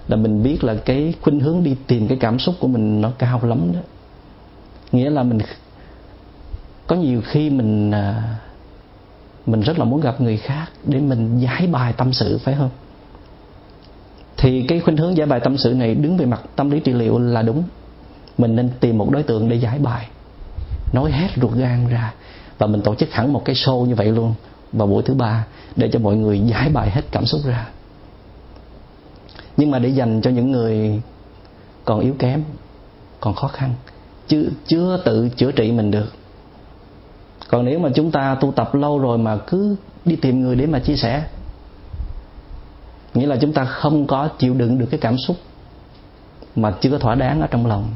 [0.09, 3.11] Là mình biết là cái khuynh hướng đi tìm cái cảm xúc của mình nó
[3.19, 3.81] cao lắm đó
[4.93, 5.39] nghĩa là mình
[6.87, 8.37] có nhiều khi mình à,
[9.47, 12.71] mình rất là muốn gặp người khác để mình giải bài tâm sự, phải không?
[14.37, 16.93] Thì cái khuynh hướng giải bài tâm sự này đứng về mặt tâm lý trị
[16.93, 17.63] liệu là đúng.
[18.39, 20.09] Mình nên tìm một đối tượng để giải bài.
[20.93, 22.15] Nói hết ruột gan ra
[22.59, 24.35] và mình tổ chức hẳn một cái show như vậy luôn
[24.73, 25.47] vào buổi thứ ba
[25.77, 27.69] để cho mọi người giải bài hết cảm xúc ra.
[29.57, 31.03] Nhưng mà để dành cho những người
[31.85, 32.43] còn yếu kém,
[33.21, 33.75] còn khó khăn
[34.29, 36.13] chưa chưa tự chữa trị mình được.
[37.49, 40.67] Còn nếu mà chúng ta tu tập lâu rồi mà cứ đi tìm người để
[40.67, 41.25] mà chia sẻ,
[43.15, 45.37] nghĩa là chúng ta không có chịu đựng được cái cảm xúc
[46.57, 47.89] mà chưa có thỏa đáng ở trong lòng,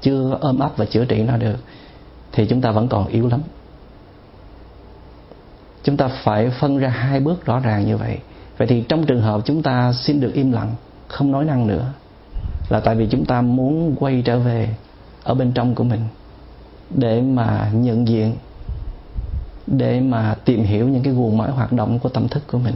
[0.00, 1.56] chưa ôm ấp và chữa trị nó được,
[2.32, 3.40] thì chúng ta vẫn còn yếu lắm.
[5.84, 8.18] Chúng ta phải phân ra hai bước rõ ràng như vậy.
[8.58, 10.74] Vậy thì trong trường hợp chúng ta xin được im lặng,
[11.08, 11.92] không nói năng nữa,
[12.68, 14.74] là tại vì chúng ta muốn quay trở về
[15.24, 16.00] ở bên trong của mình
[16.90, 18.36] để mà nhận diện,
[19.66, 22.74] để mà tìm hiểu những cái guồng máy hoạt động của tâm thức của mình.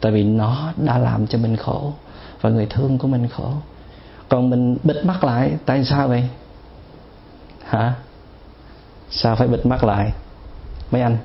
[0.00, 1.92] Tại vì nó đã làm cho mình khổ
[2.40, 3.52] và người thương của mình khổ.
[4.28, 6.28] Còn mình bịt mắt lại, tại sao vậy?
[7.64, 7.94] Hả?
[9.10, 10.12] Sao phải bịt mắt lại?
[10.90, 11.16] Mấy anh?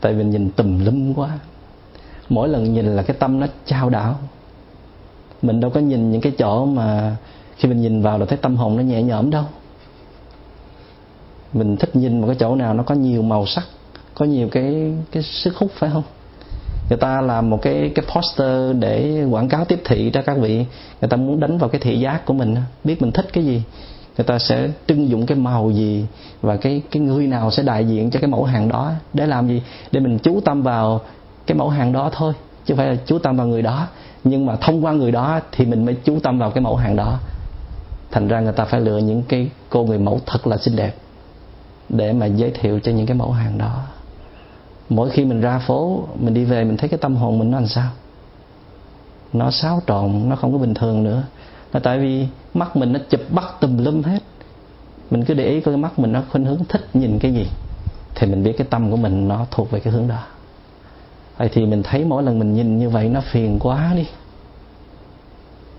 [0.00, 1.38] Tại vì nhìn tùm lum quá.
[2.28, 4.18] Mỗi lần nhìn là cái tâm nó trao đảo.
[5.42, 7.16] Mình đâu có nhìn những cái chỗ mà
[7.58, 9.44] khi mình nhìn vào là thấy tâm hồn nó nhẹ nhõm đâu.
[11.52, 13.64] Mình thích nhìn một cái chỗ nào nó có nhiều màu sắc,
[14.14, 16.02] có nhiều cái cái sức hút, phải không?
[16.88, 20.64] Người ta làm một cái cái poster để quảng cáo tiếp thị cho các vị.
[21.00, 23.62] Người ta muốn đánh vào cái thị giác của mình biết mình thích cái gì,
[24.16, 26.06] người ta sẽ trưng dụng cái màu gì
[26.42, 28.92] và cái cái người nào sẽ đại diện cho cái mẫu hàng đó.
[29.12, 29.62] Để làm gì?
[29.92, 31.00] Để mình chú tâm vào
[31.46, 32.32] cái mẫu hàng đó thôi,
[32.64, 33.86] chứ không phải là chú tâm vào người đó.
[34.24, 36.96] Nhưng mà thông qua người đó thì mình mới chú tâm vào cái mẫu hàng
[36.96, 37.18] đó
[38.10, 40.94] thành ra người ta phải lựa những cái cô người mẫu thật là xinh đẹp
[41.88, 43.82] để mà giới thiệu cho những cái mẫu hàng đó.
[44.88, 47.58] Mỗi khi mình ra phố, mình đi về, mình thấy cái tâm hồn mình nó
[47.58, 47.90] làm sao?
[49.32, 51.22] Nó xáo trộn, nó không có bình thường nữa.
[51.72, 54.22] Là tại vì mắt mình nó chụp bắt tùm lum hết.
[55.10, 57.46] Mình cứ để ý coi cái mắt mình nó khuynh hướng thích nhìn cái gì,
[58.14, 60.22] thì mình biết cái tâm của mình nó thuộc về cái hướng đó.
[61.36, 64.06] Vậy thì mình thấy mỗi lần mình nhìn như vậy nó phiền quá đi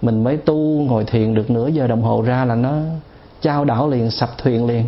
[0.02, 0.56] mình mới tu,
[0.88, 2.82] ngồi thiền được nửa giờ đồng hồ ra là nó
[3.42, 4.86] trao đảo liền, sập thuyền liền.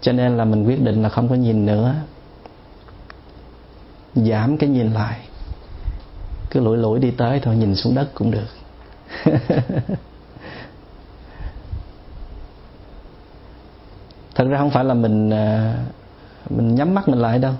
[0.00, 1.94] Cho nên là mình quyết định là không có nhìn nữa.
[4.14, 5.20] Giảm cái nhìn lại.
[6.50, 8.46] Cứ lủi lủi đi tới thôi, nhìn xuống đất cũng được.
[14.34, 15.76] Thật ra không phải là mình à,
[16.50, 17.52] mình nhắm mắt mình lại đâu.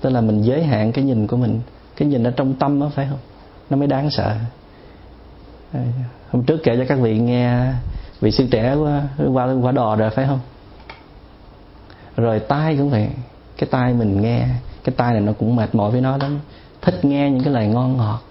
[0.00, 1.60] Tức là mình giới hạn cái nhìn của mình.
[1.96, 3.18] Cái nhìn ở trong tâm đó phải không?
[3.70, 4.36] Nó mới đáng sợ
[6.30, 7.72] hôm trước kể cho các vị nghe
[8.20, 9.02] vị sư trẻ qua
[9.32, 10.40] qua, qua đò rồi phải không?
[12.16, 13.08] Rồi tai cũng vậy.
[13.56, 14.46] Cái tai mình nghe
[14.84, 16.38] cái tai này nó cũng mệt mỏi với nó lắm.
[16.82, 18.22] Thích nghe những cái lời ngon ngọt.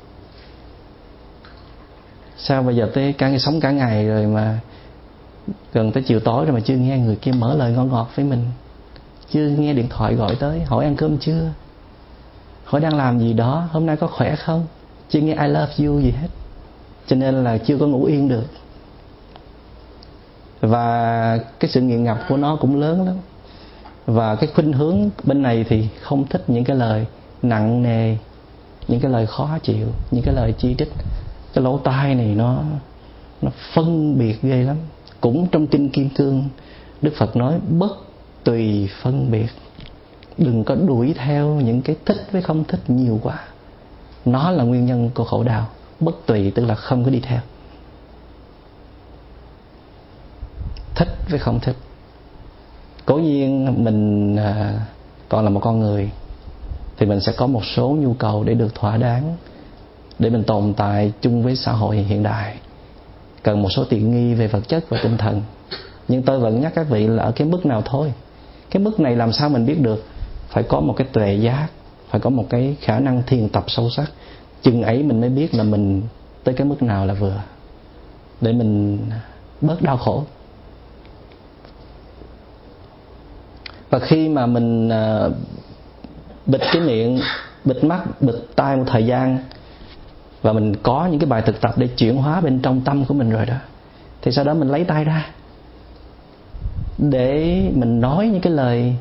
[2.38, 4.60] Sao bây giờ tới cả ngày sống cả ngày rồi mà
[5.74, 8.26] gần tới chiều tối rồi mà chưa nghe người kia mở lời ngon ngọt với
[8.26, 8.46] mình?
[9.30, 11.52] Chưa nghe điện thoại gọi tới hỏi ăn cơm chưa?
[12.64, 14.68] Hỏi đang làm gì đó hôm nay có khỏe không?
[15.10, 16.28] Chưa nghe I love you gì hết
[17.10, 18.46] cho nên là chưa có ngủ yên được.
[20.62, 23.16] Và cái sự nghiện ngập của nó cũng lớn lắm.
[24.06, 27.06] Và cái khuynh hướng bên này thì không thích những cái lời
[27.42, 28.16] nặng nề,
[28.88, 30.92] những cái lời khó chịu, những cái lời chi trích.
[31.54, 32.64] Cái lỗ tai này nó
[33.42, 34.78] nó phân biệt ghê lắm.
[35.22, 36.50] Cũng trong kinh kim cương,
[37.02, 37.92] đức phật nói bất
[38.44, 39.50] tùy phân biệt.
[40.38, 43.40] Đừng có đuổi theo những cái thích với không thích nhiều quá.
[44.26, 45.68] Nó là nguyên nhân của khổ đau
[46.00, 47.40] bất tùy, tức là không có đi theo.
[50.96, 51.76] Thích với không thích.
[53.06, 54.80] Cố nhiên mình à,
[55.30, 56.10] còn là một con người,
[56.98, 59.38] thì mình sẽ có một số nhu cầu để được thỏa đáng,
[60.20, 62.58] để mình tồn tại chung với xã hội hiện đại.
[63.44, 65.42] Cần một số tiện nghi về vật chất và tinh thần.
[66.08, 68.14] Nhưng tôi vẫn nhắc các vị là ở cái mức nào thôi.
[68.70, 70.04] Cái mức này làm sao mình biết được
[70.50, 71.68] phải có một cái tuệ giác,
[72.10, 74.12] phải có một cái khả năng thiền tập sâu sắc
[74.62, 76.02] chừng ấy mình mới biết là mình
[76.44, 77.42] tới cái mức nào là vừa,
[78.42, 79.00] để mình
[79.62, 80.24] bớt đau khổ.
[83.90, 85.30] Và khi mà mình à,
[86.46, 87.20] bịt cái miệng,
[87.66, 89.38] bịt mắt, bịt tai một thời gian,
[90.42, 93.14] và mình có những cái bài thực tập để chuyển hóa bên trong tâm của
[93.14, 93.56] mình rồi đó,
[94.22, 95.30] thì sau đó mình lấy tay ra,
[96.98, 98.96] để mình nói những cái lời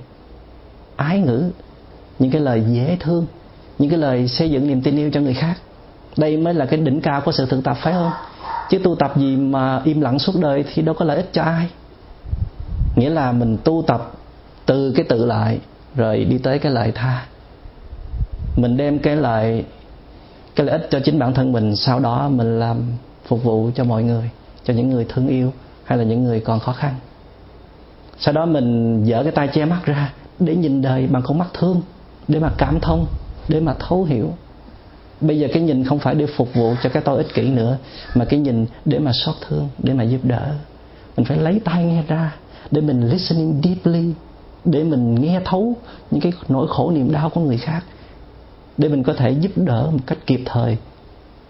[0.96, 1.50] ái ngữ,
[2.18, 3.26] những cái lời dễ thương
[3.78, 5.54] những cái lời xây dựng niềm tin yêu cho người khác.
[6.16, 8.10] Đây mới là cái đỉnh cao của sự thực tập, phải không?
[8.70, 11.42] Chứ tu tập gì mà im lặng suốt đời thì đâu có lợi ích cho
[11.42, 11.68] ai.
[12.96, 14.12] Nghĩa là mình tu tập
[14.66, 15.58] từ cái tự lại,
[15.94, 17.26] rồi đi tới cái lợi tha.
[18.56, 19.64] Mình đem cái lợi
[20.56, 22.82] cái lợi ích cho chính bản thân mình, sau đó mình làm
[23.26, 24.30] phục vụ cho mọi người,
[24.64, 25.52] cho những người thương yêu
[25.84, 26.94] hay là những người còn khó khăn.
[28.18, 31.48] Sau đó mình dở cái tay che mắt ra để nhìn đời bằng con mắt
[31.54, 31.82] thương,
[32.28, 33.06] để mà cảm thông
[33.48, 34.32] để mà thấu hiểu.
[35.20, 37.78] Bây giờ cái nhìn không phải để phục vụ cho cái tôi ích kỷ nữa,
[38.14, 40.54] mà cái nhìn để mà xót thương, để mà giúp đỡ.
[41.16, 42.34] Mình phải lấy tai nghe ra,
[42.70, 44.12] để mình listening deeply,
[44.64, 45.74] để mình nghe thấu
[46.10, 47.84] những cái nỗi khổ niềm đau của người khác,
[48.78, 50.76] để mình có thể giúp đỡ một cách kịp thời.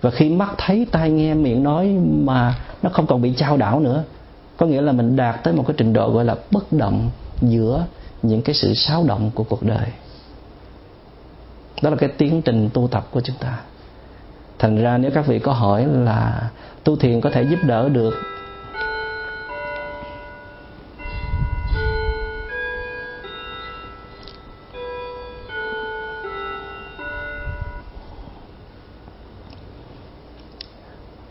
[0.00, 1.86] Và khi mắt thấy tai nghe miệng nói
[2.24, 4.04] mà nó không còn bị trao đảo nữa,
[4.56, 7.10] có nghĩa là mình đạt tới một cái trình độ gọi là bất động
[7.42, 7.86] giữa
[8.22, 9.88] những cái sự xáo động của cuộc đời
[11.82, 13.58] đó là cái tiến trình tu tập của chúng ta.
[14.58, 16.50] Thành ra nếu các vị có hỏi là
[16.84, 18.14] tu thiền có thể giúp đỡ được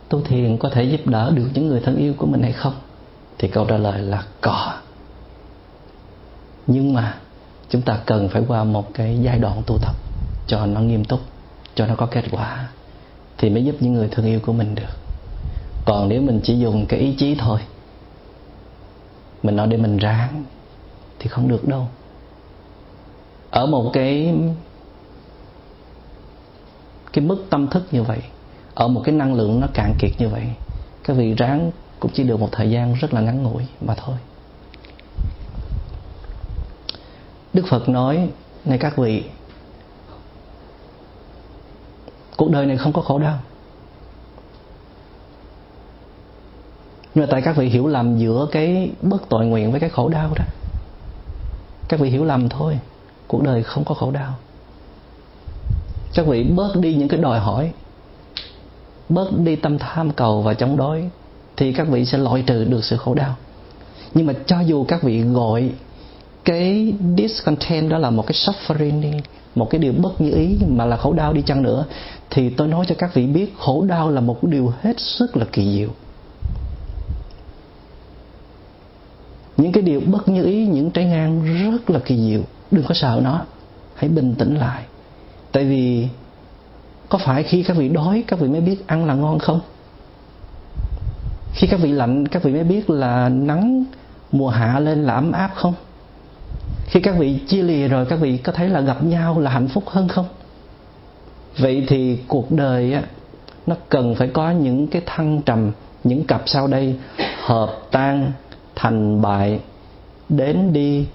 [0.09, 2.73] tu thiền có thể giúp đỡ được những người thân yêu của mình hay không?
[3.37, 4.73] Thì câu trả lời là có.
[6.67, 7.17] Nhưng mà
[7.69, 10.06] chúng ta cần phải qua một cái giai đoạn tu tập
[10.47, 11.19] cho nó nghiêm túc,
[11.75, 12.67] cho nó có kết quả,
[13.37, 14.93] thì mới giúp những người thương yêu của mình được.
[15.85, 17.59] Còn nếu mình chỉ dùng cái ý chí thôi,
[19.43, 20.43] mình nói để mình ráng,
[21.19, 21.87] thì không được đâu.
[23.51, 24.35] Ở một cái
[27.13, 28.19] cái mức tâm thức như vậy,
[28.73, 30.43] ở một cái năng lượng nó cạn kiệt như vậy,
[31.03, 34.15] cái vị ráng cũng chỉ được một thời gian rất là ngắn ngủi mà thôi.
[37.53, 38.29] Đức phật nói
[38.65, 39.23] này các vị
[42.37, 43.39] cuộc đời này không có khổ đau.
[47.15, 50.09] Nhưng mà tại các vị hiểu lầm giữa cái bất tội nguyện với cái khổ
[50.09, 50.45] đau đó,
[51.89, 52.79] các vị hiểu lầm thôi,
[53.27, 54.33] cuộc đời không có khổ đau.
[56.13, 57.71] Các vị bớt đi những cái đòi hỏi,
[59.09, 61.09] bớt đi tâm tham cầu và chống đối,
[61.57, 63.35] thì các vị sẽ loại trừ được sự khổ đau.
[64.13, 65.69] Nhưng mà cho dù các vị gọi
[66.45, 69.11] cái discontent đó là một cái suffering đi
[69.57, 71.85] một cái điều bất như ý mà là khổ đau đi chăng nữa,
[72.29, 75.45] thì tôi nói cho các vị biết khổ đau là một điều hết sức là
[75.51, 75.89] kỳ diệu.
[79.57, 82.41] Những cái điều bất như ý, những trái ngang rất là kỳ diệu.
[82.71, 83.41] Đừng có sợ nó.
[83.95, 84.83] Hãy bình tĩnh lại.
[85.51, 86.07] Tại vì
[87.09, 89.59] có phải khi các vị đói, các vị mới biết ăn là ngon không?
[91.53, 93.83] Khi các vị lạnh, các vị mới biết là nắng
[94.31, 95.73] mùa hạ lên là ấm áp không?
[96.87, 99.67] Khi các vị chia lìa rồi, các vị có thấy là gặp nhau là hạnh
[99.67, 100.25] phúc hơn không?
[101.57, 103.01] Vậy thì cuộc đời á,
[103.67, 105.71] nó cần phải có những cái thăng trầm,
[106.03, 106.95] những cặp sau đây
[107.45, 108.31] hợp tan,
[108.75, 109.59] thành bại,
[110.29, 111.07] đến đi,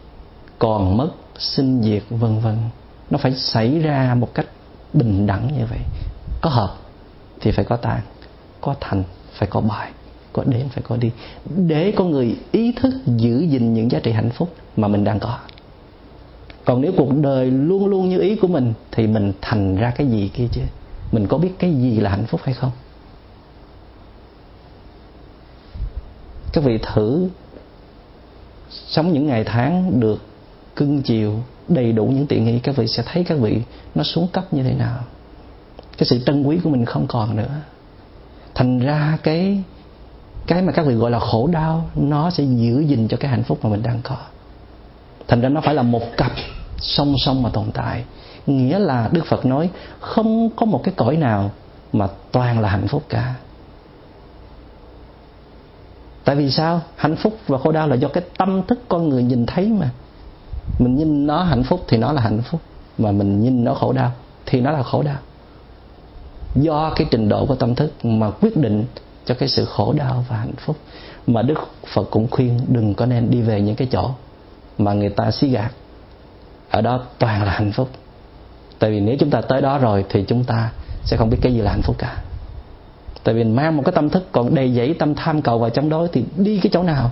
[0.59, 2.57] còn mất, sinh diệt, vân vân.
[3.11, 4.47] Nó phải xảy ra một cách
[4.93, 5.79] bình đẳng như vậy.
[6.41, 6.75] Có hợp
[7.41, 8.01] thì phải có tan,
[8.61, 9.03] có thành
[9.33, 9.91] phải có bại,
[10.33, 11.11] có đến phải có đi.
[11.57, 15.21] Để con người ý thức giữ gìn những giá trị hạnh phúc mà mình đang
[15.21, 15.39] có
[16.65, 20.07] còn nếu cuộc đời luôn luôn như ý của mình, thì mình thành ra cái
[20.07, 20.61] gì kia chứ?
[21.13, 22.71] Mình có biết cái gì là hạnh phúc hay không?
[26.53, 27.29] Các vị thử
[28.71, 30.23] sống những ngày tháng được
[30.77, 31.39] cưng chiều,
[31.69, 33.63] đầy đủ những tiện nghi, các vị sẽ thấy các vị
[33.95, 34.99] nó xuống cấp như thế nào.
[35.99, 37.61] Cái sự trân quý của mình không còn nữa.
[38.55, 39.63] Thành ra cái
[40.47, 43.43] cái mà các vị gọi là khổ đau, nó sẽ giữ gìn cho cái hạnh
[43.43, 44.17] phúc mà mình đang có
[45.29, 46.33] thành ra nó phải là một cặp
[46.79, 48.05] song song mà tồn tại.
[48.47, 49.71] Nghĩa là đức phật nói
[50.01, 51.51] không có một cái cõi nào
[51.93, 53.35] mà toàn là hạnh phúc cả.
[56.25, 56.81] Tại vì sao?
[56.97, 59.91] Hạnh phúc và khổ đau là do cái tâm thức con người nhìn thấy mà.
[60.79, 62.61] Mình nhìn nó hạnh phúc thì nó là hạnh phúc,
[62.99, 64.13] mà mình nhìn nó khổ đau
[64.47, 65.19] thì nó là khổ đau.
[66.55, 68.85] Do cái trình độ của tâm thức mà quyết định
[69.25, 70.77] cho cái sự khổ đau và hạnh phúc.
[71.27, 71.59] Mà đức
[71.95, 74.11] phật cũng khuyên đừng có nên đi về những cái chỗ
[74.79, 75.73] mà người ta xí gạt.
[76.71, 77.91] Ở đó toàn là hạnh phúc.
[78.79, 80.71] Tại vì nếu chúng ta tới đó rồi thì chúng ta
[81.05, 82.23] sẽ không biết cái gì là hạnh phúc cả.
[83.25, 85.89] Tại vì mang một cái tâm thức còn đầy dẫy tâm tham cầu vào trong
[85.89, 87.11] đó thì đi cái chỗ nào,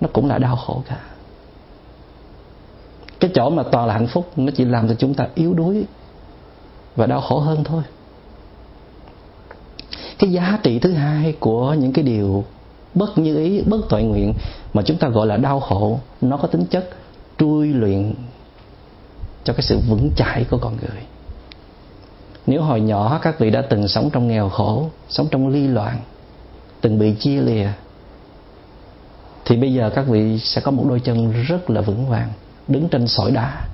[0.00, 0.96] nó cũng là đau khổ cả.
[3.20, 5.84] Cái chỗ mà toàn là hạnh phúc, nó chỉ làm cho chúng ta yếu đuối
[6.96, 7.82] và đau khổ hơn thôi.
[10.18, 12.44] Cái giá trị thứ hai của những cái điều
[12.96, 14.34] bất như ý, bất tội nguyện
[14.74, 16.90] mà chúng ta gọi là đau khổ, nó có tính chất
[17.38, 18.14] trui luyện
[19.44, 21.02] cho cái sự vững chãi của con người.
[22.46, 25.98] Nếu hồi nhỏ các vị đã từng sống trong nghèo khổ, sống trong ly loạn,
[26.80, 27.68] từng bị chia lìa,
[29.44, 32.28] thì bây giờ các vị sẽ có một đôi chân rất là vững vàng,
[32.68, 33.66] đứng trên sỏi đá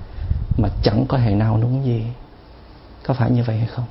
[0.57, 2.03] mà chẳng có hề nào núng gì.
[3.05, 3.85] Có phải như vậy hay không?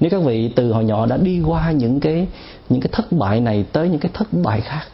[0.00, 2.28] Nếu các vị từ hồi nhỏ đã đi qua những cái
[2.68, 4.84] những cái thất bại này tới những cái thất bại khác,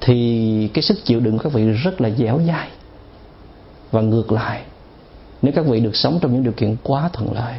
[0.00, 2.68] thì cái sức chịu đựng của các vị rất là dẻo dai
[3.90, 4.62] và ngược lại.
[5.42, 7.54] Nếu các vị được sống trong những điều kiện quá thuận lợi,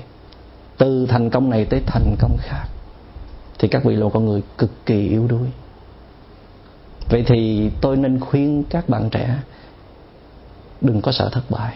[0.78, 2.66] từ thành công này tới thành công khác,
[3.60, 5.48] thì các vị là con người cực kỳ yếu đuối.
[7.10, 9.36] Vậy thì tôi nên khuyên các bạn trẻ,
[10.82, 11.76] đừng có sợ thất bại.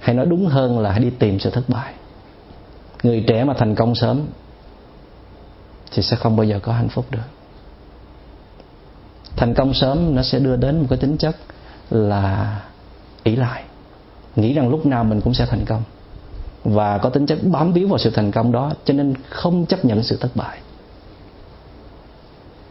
[0.00, 1.94] Hay nói đúng hơn là hãy đi tìm sự thất bại
[3.02, 4.26] người trẻ mà thành công sớm
[5.92, 7.28] thì sẽ không bao giờ có hạnh phúc được.
[9.36, 11.36] Thành công sớm nó sẽ đưa đến một cái tính chất
[11.90, 12.60] là
[13.22, 13.62] ỷ lại.
[14.36, 15.82] Nghĩ rằng lúc nào mình cũng sẽ thành công.
[16.64, 19.84] Và có tính chất bám víu vào sự thành công đó, cho nên không chấp
[19.84, 20.58] nhận sự thất bại.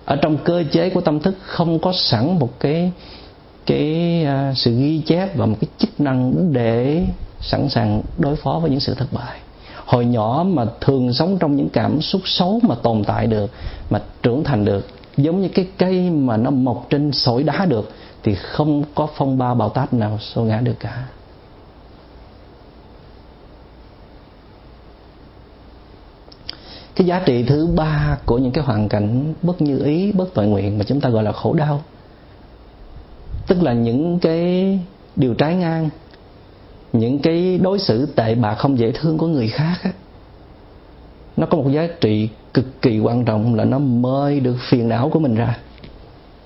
[0.06, 2.92] Ở trong cơ chế của tâm thức không có sẵn một cái
[3.66, 7.06] cái à, sự ghi chép và một cái chức năng để
[7.42, 9.40] sẵn sàng đối phó với những sự thất bại
[9.86, 13.52] hồi nhỏ mà thường sống trong những cảm xúc xấu mà tồn tại được,
[13.90, 17.92] mà trưởng thành được, giống như cái cây mà nó mọc trên sỏi đá được,
[18.24, 21.06] thì không có phong ba bão táp nào xô ngã được cả.
[26.96, 30.48] Cái giá trị thứ ba của những cái hoàn cảnh bất như ý, bất tội
[30.48, 31.82] nguyện mà chúng ta gọi là khổ đau,
[33.48, 34.80] tức là những cái
[35.16, 35.90] điều trái ngang
[37.00, 39.92] những cái đối xử tệ bạc không dễ thương của người khác á,
[41.38, 45.10] nó có một giá trị cực kỳ quan trọng là nó mời được phiền não
[45.10, 45.58] của mình ra.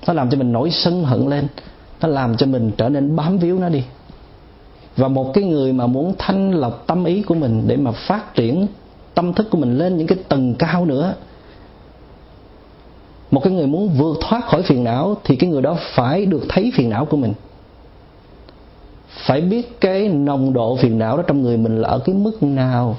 [0.07, 1.47] Nó làm cho mình nổi sân hận lên
[2.01, 3.83] nó làm cho mình trở nên bám víu nó đi.
[4.97, 8.35] Và một cái người mà muốn thanh lọc tâm ý của mình để mà phát
[8.35, 8.67] triển
[9.13, 11.13] tâm thức của mình lên những cái tầng cao nữa
[13.31, 16.45] một cái người muốn vượt thoát khỏi phiền não thì cái người đó phải được
[16.49, 17.33] thấy phiền não của mình
[19.25, 22.43] phải biết cái nồng độ phiền não đó trong người mình là ở cái mức
[22.43, 22.97] nào?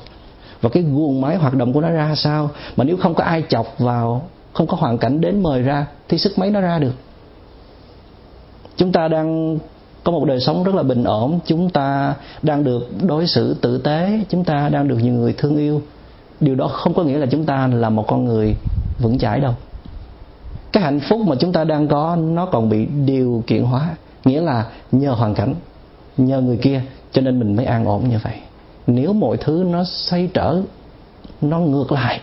[0.60, 2.50] Và cái guồng máy hoạt động của nó ra sao?
[2.76, 6.18] Mà nếu không có ai chọc vào, không có hoàn cảnh đến mời ra, thì
[6.18, 6.92] sức máy nó ra được.
[8.76, 9.58] Chúng ta đang
[10.04, 11.38] có một đời sống rất là bình ổn.
[11.46, 14.20] Chúng ta đang được đối xử tử tế.
[14.28, 15.82] Chúng ta đang được nhiều người thương yêu.
[16.40, 18.54] Điều đó không có nghĩa là chúng ta là một con người
[18.98, 19.54] vững chãi đâu.
[20.72, 23.88] Cái hạnh phúc mà chúng ta đang có, nó còn bị điều kiện hóa.
[24.24, 25.54] Nghĩa là nhờ hoàn cảnh
[26.26, 28.34] nhờ người kia, cho nên mình mới an ổn như vậy.
[28.86, 30.62] Nếu mọi thứ nó xoay trở,
[31.40, 32.20] nó ngược lại,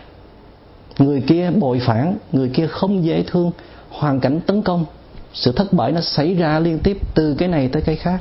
[0.98, 3.50] người kia bội phản, người kia không dễ thương,
[3.90, 4.84] hoàn cảnh tấn công,
[5.32, 8.20] sự thất bại nó xảy ra liên tiếp từ cái này tới cái khác.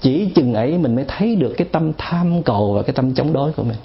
[0.00, 3.32] Chỉ chừng ấy mình mới thấy được cái tâm tham cầu và cái tâm chống
[3.32, 3.76] đối của mình.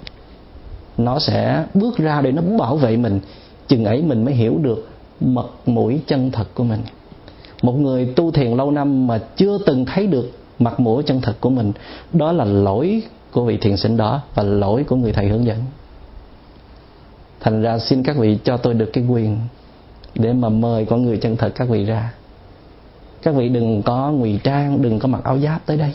[0.98, 3.20] Nó sẽ bước ra để nó bảo vệ mình.
[3.68, 4.88] Chừng ấy mình mới hiểu được
[5.20, 6.80] mật mũi chân thật của mình.
[7.62, 10.30] Một người tu thiền lâu năm mà chưa từng thấy được
[10.60, 11.72] mặt mũi chân thật của mình.
[12.12, 13.02] Đó là lỗi
[13.32, 15.58] của vị thiền sinh đó và lỗi của người thầy hướng dẫn.
[17.40, 19.38] Thành ra xin các vị cho tôi được cái quyền
[20.14, 22.12] để mà mời con người chân thật các vị ra.
[23.22, 25.92] Các vị đừng có ngụy trang, đừng có mặc áo giáp tới đây.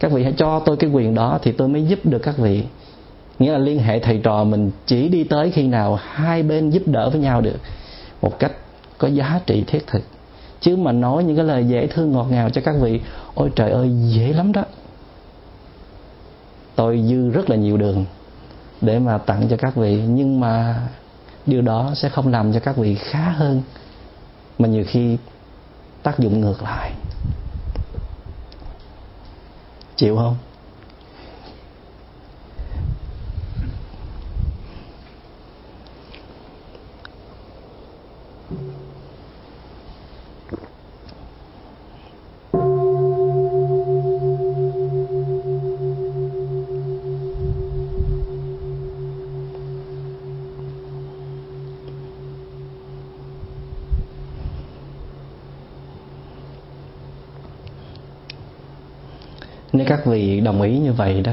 [0.00, 2.64] Các vị hãy cho tôi cái quyền đó thì tôi mới giúp được các vị.
[3.38, 6.82] Nghĩa là liên hệ thầy trò mình chỉ đi tới khi nào hai bên giúp
[6.86, 7.56] đỡ với nhau được
[8.22, 8.52] một cách
[8.98, 10.02] có giá trị thiết thực
[10.64, 13.00] chứ mà nói những cái lời dễ thương ngọt ngào cho các vị,
[13.34, 14.64] ôi trời ơi, dễ lắm đó.
[16.74, 18.04] Tôi dư rất là nhiều đường
[18.80, 20.82] để mà tặng cho các vị, nhưng mà
[21.46, 23.62] điều đó sẽ không làm cho các vị khá hơn,
[24.58, 25.18] mà nhiều khi
[26.02, 26.92] tác dụng ngược lại.
[29.96, 30.36] Chịu không?
[60.04, 61.32] Các vị đồng ý như vậy đó,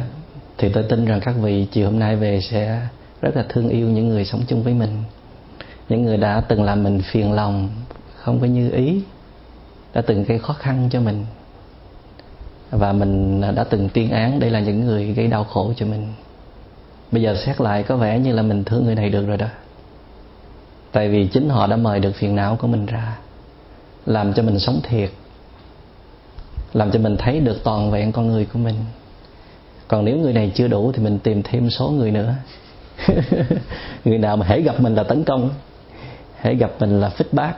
[0.58, 2.82] thì tôi tin rằng các vị chiều hôm nay về sẽ
[3.22, 5.04] rất là thương yêu những người sống chung với mình.
[5.90, 7.70] Những người đã từng làm mình phiền lòng,
[8.16, 9.02] không có như ý,
[9.94, 11.26] đã từng gây khó khăn cho mình.
[12.72, 16.08] Và mình đã từng tuyên án đây là những người gây đau khổ cho mình.
[17.12, 19.48] Bây giờ xét lại có vẻ như là mình thương người này được rồi đó.
[20.92, 23.18] Tại vì chính họ đã mời được phiền não của mình ra,
[24.06, 25.10] làm cho mình sống thiệt
[26.74, 28.76] làm cho mình thấy được toàn vẹn con người của mình.
[29.88, 32.34] Còn nếu người này chưa đủ thì mình tìm thêm số người nữa.
[34.06, 35.50] Người nào mà hãy gặp mình là tấn công
[36.42, 37.54] hãy gặp mình là feedback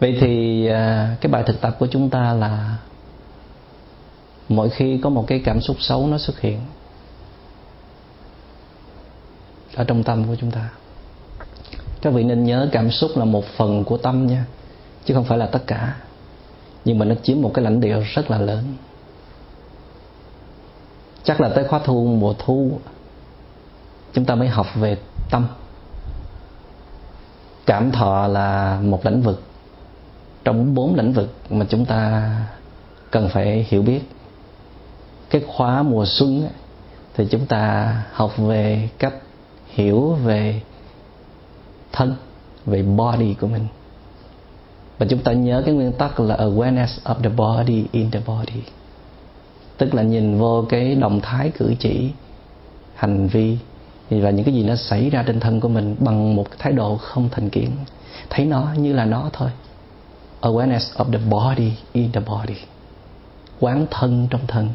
[0.00, 2.76] vậy thì à, cái bài thực tập của chúng ta là
[4.48, 6.60] mỗi khi có một cái cảm xúc xấu nó xuất hiện
[9.74, 10.70] ở trong tâm của chúng ta
[12.04, 14.44] các vị nên nhớ cảm xúc là một phần của tâm nha,
[15.04, 15.96] chứ không phải là tất cả.
[16.84, 18.64] Nhưng mà nó chiếm một cái lãnh địa rất là lớn.
[21.22, 22.78] Chắc là tới khóa thu, mùa thu,
[24.12, 24.96] chúng ta mới học về
[25.30, 25.46] tâm.
[27.66, 29.42] Cảm thọ là một lĩnh vực.
[30.44, 32.30] Trong bốn lĩnh vực mà chúng ta
[33.10, 34.00] cần phải hiểu biết,
[35.30, 36.48] cái khóa mùa xuân
[37.14, 39.14] thì chúng ta học về cách
[39.68, 40.60] hiểu về
[41.94, 42.16] thân
[42.66, 43.66] về body của mình.
[44.98, 48.62] Và chúng ta nhớ cái nguyên tắc là awareness of the body in the body.
[49.76, 52.10] Tức là nhìn vô cái động thái cử chỉ,
[52.94, 53.58] hành vi,
[54.10, 56.96] và những cái gì nó xảy ra trên thân của mình bằng một thái độ
[56.96, 57.70] không thành kiến.
[58.30, 59.50] Thấy nó như là nó thôi.
[60.40, 62.56] Awareness of the body in the body.
[63.60, 64.68] Quán thân trong thân.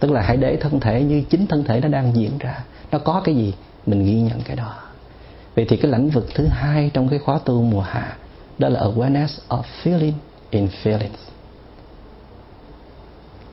[0.00, 2.64] Tức là hãy để thân thể như chính thân thể nó đang diễn ra.
[2.92, 3.54] Nó có cái gì?
[3.86, 4.74] Mình ghi nhận cái đó
[5.54, 8.16] vậy thì cái lĩnh vực thứ hai trong cái khóa tu mùa hạ,
[8.58, 10.12] đó là awareness of feeling
[10.50, 11.20] in feelings.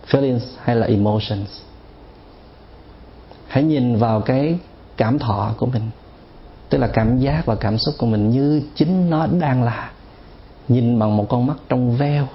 [0.07, 1.49] Feelings hay là emotions?
[3.47, 4.59] Hãy nhìn vào cái
[4.97, 5.89] cảm thọ của mình,
[6.69, 9.91] tức là cảm giác và cảm xúc của mình như chính nó đang là.
[10.67, 12.27] Nhìn bằng một con mắt trong veo,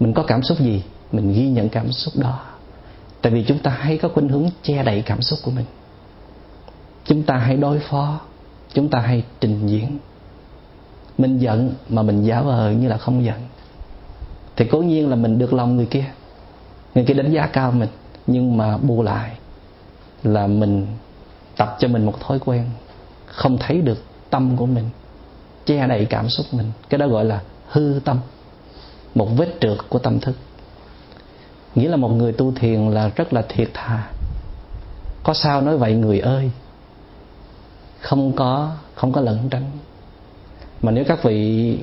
[0.00, 0.82] mình có cảm xúc gì?
[1.12, 2.40] Mình ghi nhận cảm xúc đó.
[3.22, 5.64] Tại vì chúng ta hay có khuynh hướng che đậy cảm xúc của mình.
[7.04, 8.20] Chúng ta hay đối phó
[8.74, 9.98] chúng ta hay trình diễn.
[11.18, 13.40] Mình giận mà mình giả vờ như là không giận.
[14.56, 16.04] Thì cố nhiên là mình được lòng người kia.
[16.94, 17.88] Người kia đánh giá cao mình,
[18.26, 19.30] nhưng mà bù lại
[20.22, 20.86] là mình
[21.56, 22.66] tập cho mình một thói quen
[23.26, 23.98] không thấy được
[24.30, 24.84] tâm của mình,
[25.66, 26.70] che đậy cảm xúc mình.
[26.88, 28.18] Cái đó gọi là hư tâm,
[29.14, 30.36] một vết trượt của tâm thức.
[31.74, 34.10] Nghĩa là một người tu thiền là rất là thiệt thà.
[35.22, 36.50] Có sao nói vậy người ơi?
[38.00, 39.70] Không có không có lẩn tránh.
[40.82, 41.78] Mà nếu các vị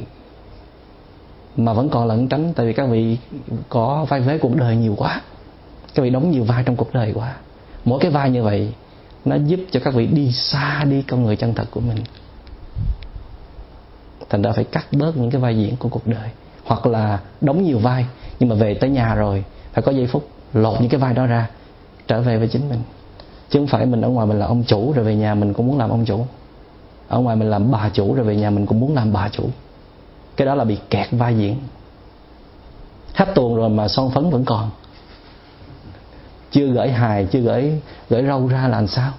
[1.58, 3.18] mà vẫn còn lẩn tránh, tại vì các vị
[3.70, 5.22] có vai vế cuộc đời nhiều quá,
[5.94, 7.36] các vị đóng nhiều vai trong cuộc đời quá,
[7.86, 8.74] mỗi cái vai như vậy,
[9.26, 11.98] nó giúp cho các vị đi xa đi con người chân thật của mình.
[14.30, 16.30] Thành ra phải cắt bớt những cái vai diễn của cuộc đời,
[16.64, 18.06] hoặc là đóng nhiều vai,
[18.40, 19.44] nhưng mà về tới nhà rồi,
[19.74, 21.50] phải có giây phút lột những cái vai đó ra,
[22.08, 22.80] trở về với chính mình
[23.50, 25.68] chứ không phải mình ở ngoài mình là ông chủ rồi về nhà mình cũng
[25.68, 26.26] muốn làm ông chủ.
[27.08, 29.44] Ở ngoài mình làm bà chủ rồi về nhà mình cũng muốn làm bà chủ.
[30.38, 31.56] Cái đó là bị kẹt vai diễn.
[33.14, 34.70] Hết tuồng rồi mà son phấn vẫn còn.
[36.52, 39.12] Chưa gửi hài, chưa gửi gửi râu ra là làm sao?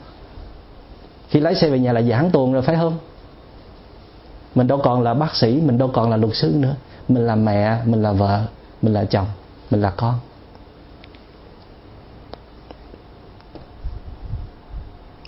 [1.28, 2.98] Khi lái xe về nhà là giảng tuồng rồi, phải không?
[4.54, 6.74] Mình đâu còn là bác sĩ, mình đâu còn là luật sư nữa.
[7.08, 8.42] Mình là mẹ, mình là vợ,
[8.82, 9.26] mình là chồng,
[9.70, 10.14] mình là con.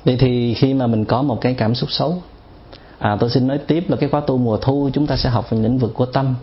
[0.09, 2.23] Vậy thì khi mà mình có một cái cảm xúc xấu
[2.99, 5.51] à tôi xin nói tiếp là cái khóa tu mùa thu chúng ta sẽ học
[5.51, 6.35] về lĩnh vực của tâm.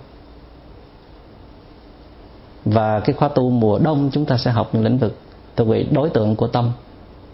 [2.66, 5.18] Và cái khóa tu mùa đông chúng ta sẽ học những lĩnh vực
[5.56, 6.72] thuộc về đối tượng của tâm,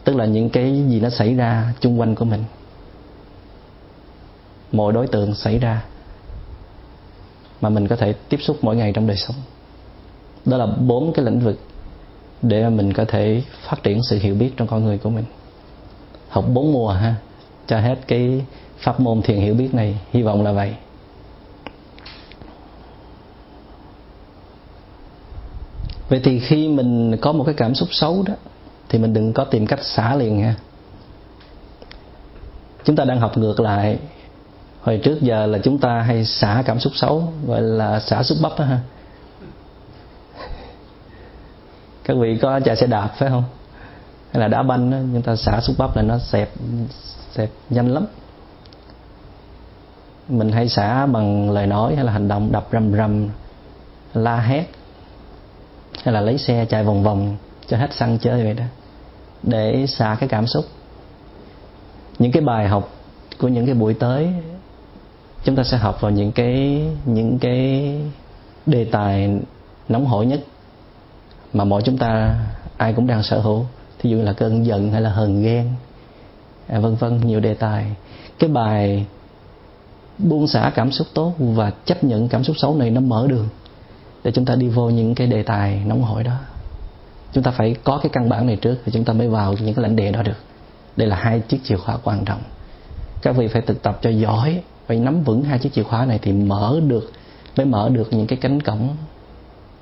[0.03, 2.43] tức là những cái gì nó xảy ra chung quanh của mình.
[4.71, 5.83] Mọi đối tượng xảy ra
[7.61, 9.35] mà mình có thể tiếp xúc mỗi ngày trong đời sống.
[10.45, 11.59] Đó là bốn cái lĩnh vực
[12.41, 15.25] để mà mình có thể phát triển sự hiểu biết trong con người của mình
[16.31, 17.15] học bốn mùa ha,
[17.67, 18.45] cho hết cái
[18.77, 19.97] pháp môn thiền hiểu biết này.
[20.11, 20.75] Hy vọng là vậy.
[26.09, 28.33] Vậy thì khi mình có một cái cảm xúc xấu đó,
[28.89, 30.55] thì mình đừng có tìm cách xả liền nha
[32.83, 33.99] chúng ta đang học ngược lại.
[34.81, 38.37] Hồi trước giờ là chúng ta hay xả cảm xúc xấu, gọi là xả xúc
[38.41, 38.79] bắp đó ha.
[42.03, 43.43] Các vị có chạy xe đạp phải không?
[44.31, 46.49] Hay là đá banh đó, chúng ta xả xúc bắp là nó xẹp
[47.31, 48.05] xẹp nhanh lắm.
[50.29, 53.29] Mình hay xả bằng lời nói hay là hành động đập rầm rầm
[54.13, 54.65] la hét
[56.03, 58.63] hay là lấy xe chạy vòng vòng cho hết xăng chơi vậy đó
[59.43, 60.65] để xả cái cảm xúc.
[62.19, 62.89] Những cái bài học
[63.39, 64.29] của những cái buổi tới
[65.43, 67.95] chúng ta sẽ học vào những cái những cái
[68.65, 69.39] đề tài
[69.89, 70.39] nóng hổi nhất
[71.53, 72.35] mà mỗi chúng ta
[72.77, 73.65] ai cũng đang sở hữu
[74.01, 75.69] thí dụ là cơn giận hay là hờn ghen
[76.67, 77.85] à, vân vân nhiều đề tài.
[78.39, 79.05] Cái bài
[80.17, 83.47] buông xả cảm xúc tốt và chấp nhận cảm xúc xấu này nó mở đường
[84.23, 86.35] để chúng ta đi vô những cái đề tài nóng hổi đó.
[87.33, 89.75] Chúng ta phải có cái căn bản này trước thì chúng ta mới vào những
[89.75, 90.37] cái lãnh địa đó được.
[90.97, 92.41] Đây là hai chiếc chìa khóa quan trọng.
[93.21, 96.19] Các vị phải thực tập cho giỏi phải nắm vững hai chiếc chìa khóa này
[96.21, 97.11] thì mở được
[97.57, 98.95] mới mở được những cái cánh cổng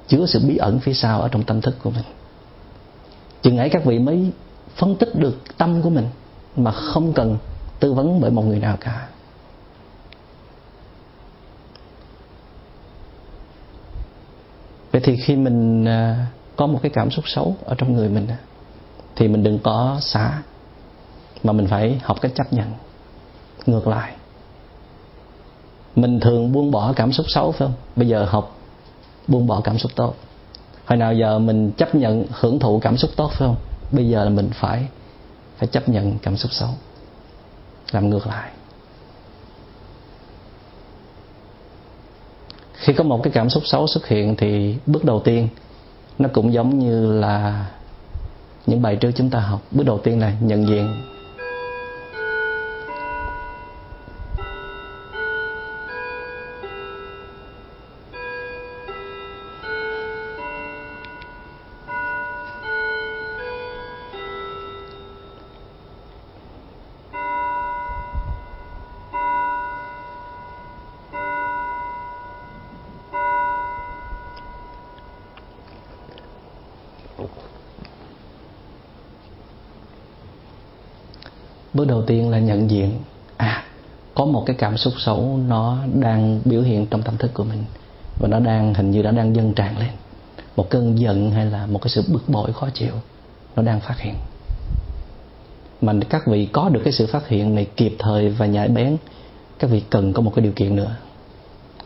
[0.08, 2.04] chứa sự bí ẩn phía sau ở trong tâm thức của mình
[3.42, 4.32] chừng ấy các vị mới
[4.76, 6.08] phân tích được tâm của mình
[6.56, 7.38] mà không cần
[7.80, 9.08] tư vấn bởi một người nào cả.
[14.92, 18.28] Vậy thì khi mình à, có một cái cảm xúc xấu ở trong người mình
[19.16, 20.42] thì mình đừng có xả,
[21.44, 22.68] mà mình phải học cách chấp nhận.
[23.66, 24.14] Ngược lại,
[25.96, 27.74] mình thường buông bỏ cảm xúc xấu phải không?
[27.96, 28.56] Bây giờ học
[29.28, 30.16] buông bỏ cảm xúc tốt
[30.90, 33.56] hồi nào giờ mình chấp nhận hưởng thụ cảm xúc tốt, phải không?
[33.92, 34.88] Bây giờ là mình phải
[35.58, 36.70] phải chấp nhận cảm xúc xấu.
[37.92, 38.50] Làm ngược lại.
[42.74, 45.48] Khi có một cái cảm xúc xấu xuất hiện thì bước đầu tiên
[46.20, 47.66] nó cũng giống như là
[48.66, 49.62] những bài trước chúng ta học.
[49.72, 50.96] Bước đầu tiên là nhận diện
[82.10, 83.00] tiên là nhận diện
[83.38, 83.64] à
[84.16, 87.64] có một cái cảm xúc xấu nó đang biểu hiện trong tâm thức của mình
[88.20, 89.90] và nó đang, hình như nó đang dâng tràn lên.
[90.56, 92.94] Một cơn giận hay là một cái sự bực bội khó chịu,
[93.56, 94.16] nó đang phát hiện.
[95.82, 98.98] Mà các vị có được cái sự phát hiện này kịp thời và nhạy bén,
[99.60, 100.96] các vị cần có một cái điều kiện nữa.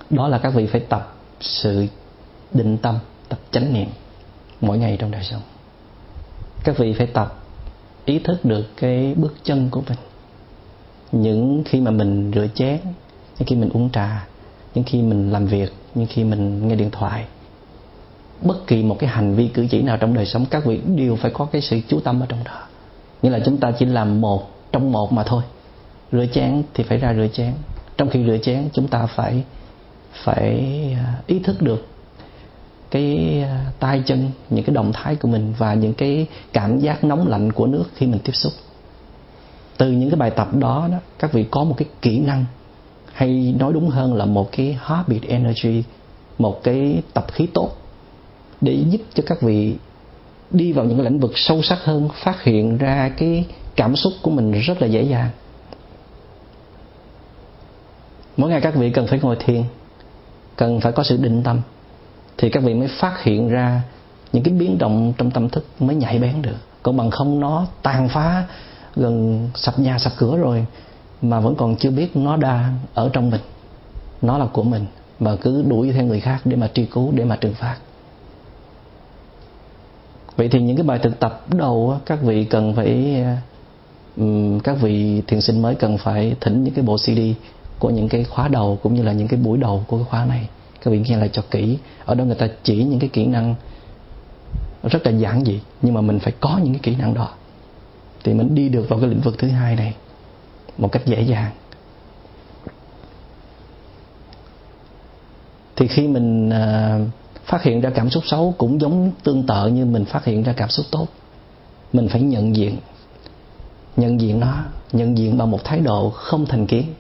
[0.09, 1.88] Đó là các vị phải tập sự
[2.53, 2.95] định tâm,
[3.30, 3.88] tập chánh niệm
[4.61, 5.41] mỗi ngày trong đời sống.
[6.63, 7.43] Các vị phải tập
[8.05, 9.97] ý thức được cái bước chân của mình
[11.14, 12.78] những khi mà mình rửa chén,
[13.39, 14.28] những khi mình uống trà,
[14.76, 17.26] những khi mình làm việc, những khi mình nghe điện thoại,
[18.41, 21.16] bất kỳ một cái hành vi cử chỉ nào trong đời sống, các vị đều
[21.16, 22.68] phải có cái sự chú tâm ở trong đó.
[23.22, 25.43] Nghĩa là chúng ta chỉ làm một trong một mà thôi.
[26.11, 27.53] Rửa chén thì phải ra rửa chén.
[27.97, 29.43] Trong khi rửa chén, chúng ta phải
[30.24, 30.59] phải
[30.99, 31.88] à, ý thức được
[32.91, 37.03] cái à, tay chân, những cái động thái của mình và những cái cảm giác
[37.03, 38.53] nóng lạnh của nước khi mình tiếp xúc
[39.78, 42.45] từ những cái bài tập đó, đó các vị có một cái kỹ năng
[43.13, 45.84] hay nói đúng hơn là một cái habit energy
[46.38, 47.69] một cái tập khí tốt
[48.61, 49.76] để giúp cho các vị
[50.51, 53.45] đi vào những cái lĩnh vực sâu sắc hơn phát hiện ra cái
[53.76, 55.30] cảm xúc của mình rất là dễ dàng.
[58.38, 59.63] Mỗi ngày các vị cần phải ngồi thiền
[60.55, 61.61] cần phải có sự định tâm
[62.38, 63.82] thì các vị mới phát hiện ra
[64.34, 66.57] những cái biến động trong tâm thức mới nhạy bén được.
[66.84, 68.43] Còn bằng không nó tàn phá
[68.96, 70.66] gần sập nhà sập cửa rồi,
[71.22, 73.41] mà vẫn còn chưa biết nó đang ở trong mình.
[74.22, 74.86] Nó là của mình
[75.20, 77.78] mà cứ đuổi theo người khác để mà truy cứu, để mà trừng phạt.
[80.36, 83.24] Vậy thì những cái bài thực tập đầu các vị cần phải
[84.64, 87.20] các vị thiền sinh mới cần phải thỉnh những cái bộ CD
[87.80, 90.26] của những cái khóa đầu cũng như là những cái buổi đầu của cái khóa
[90.26, 90.48] này.
[90.82, 91.78] Các vị nghe lại cho kỹ.
[92.06, 93.56] Ở đó người ta chỉ những cái kỹ năng
[94.84, 97.30] rất là giản dị, nhưng mà mình phải có những cái kỹ năng đó
[98.24, 99.95] thì mình đi được vào cái lĩnh vực thứ hai này
[100.78, 101.51] một cách dễ dàng.
[105.76, 106.99] Thì khi mình à,
[107.45, 110.53] phát hiện ra cảm xúc xấu cũng giống tương tự như mình phát hiện ra
[110.53, 111.07] cảm xúc tốt.
[111.93, 112.78] Mình phải nhận diện
[113.97, 116.93] nhận diện nó, nhận diện bằng một thái độ không thành kiến,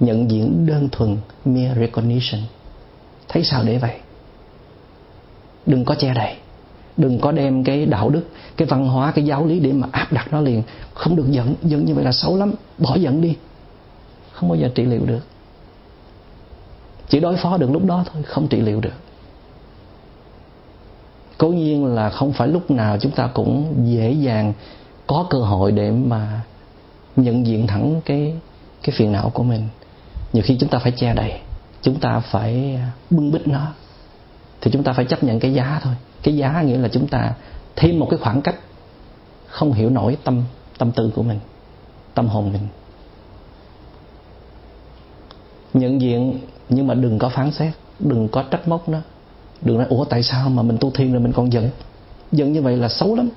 [0.00, 2.40] nhận diện đơn thuần mere recognition.
[3.28, 3.96] Thấy sao để vậy?
[5.66, 6.36] Đừng có che đậy
[6.96, 8.22] đừng có đem cái đạo đức,
[8.56, 10.62] cái văn hóa, cái giáo lý để mà áp đặt nó liền.
[10.94, 12.52] Không được giận giận như vậy là xấu lắm.
[12.78, 13.36] Bỏ giận đi.
[14.32, 15.20] Không bao giờ trị liệu được.
[17.08, 18.94] Chỉ đối phó được lúc đó thôi, không trị liệu được.
[21.38, 24.52] Cố nhiên là không phải lúc nào chúng ta cũng dễ dàng
[25.06, 26.40] có cơ hội để mà
[27.16, 28.34] nhận diện thẳng cái
[28.82, 29.68] cái phiền não của mình.
[30.32, 31.32] Nhiều khi chúng ta phải che đậy,
[31.82, 32.78] chúng ta phải
[33.10, 33.66] bưng bít nó,
[34.60, 37.34] thì chúng ta phải chấp nhận cái giá thôi cái giá nghĩa là chúng ta
[37.76, 38.56] thêm một cái khoảng cách
[39.46, 40.42] không hiểu nổi tâm
[40.78, 41.38] tâm tư của mình,
[42.14, 42.68] tâm hồn mình.
[45.74, 48.98] Nhận diện, nhưng mà đừng có phán xét, đừng có trách móc nó.
[49.62, 51.70] Đừng nói, ủa, tại sao mà mình tu thiền rồi mình còn giận?
[52.32, 53.28] Giận như vậy là xấu lắm.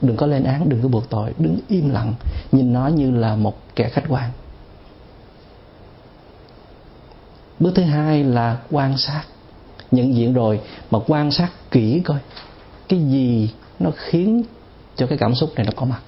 [0.00, 2.14] Đừng có lên án, đừng có buộc tội, đứng im lặng,
[2.52, 4.30] nhìn nó như là một kẻ khách quan.
[7.60, 9.22] Bước thứ hai là quan sát
[9.90, 10.60] nhận diện rồi
[10.90, 12.18] mà quan sát kỹ coi.
[12.88, 14.42] Cái gì nó khiến
[14.96, 16.00] cho cái cảm xúc này nó có mặt?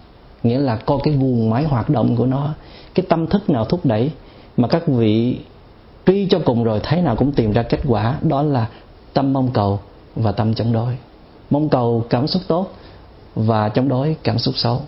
[0.43, 2.55] Nghĩa là coi cái nguồn máy hoạt động của nó,
[2.95, 4.11] cái tâm thức nào thúc đẩy
[4.57, 5.39] mà các vị
[6.07, 8.67] truy cho cùng rồi thấy nào cũng tìm ra kết quả, đó là
[9.13, 9.81] tâm mong cầu
[10.17, 10.97] và tâm chống đối.
[11.51, 12.67] Mong cầu cảm xúc tốt
[13.35, 14.83] và chống đối cảm xúc xấu.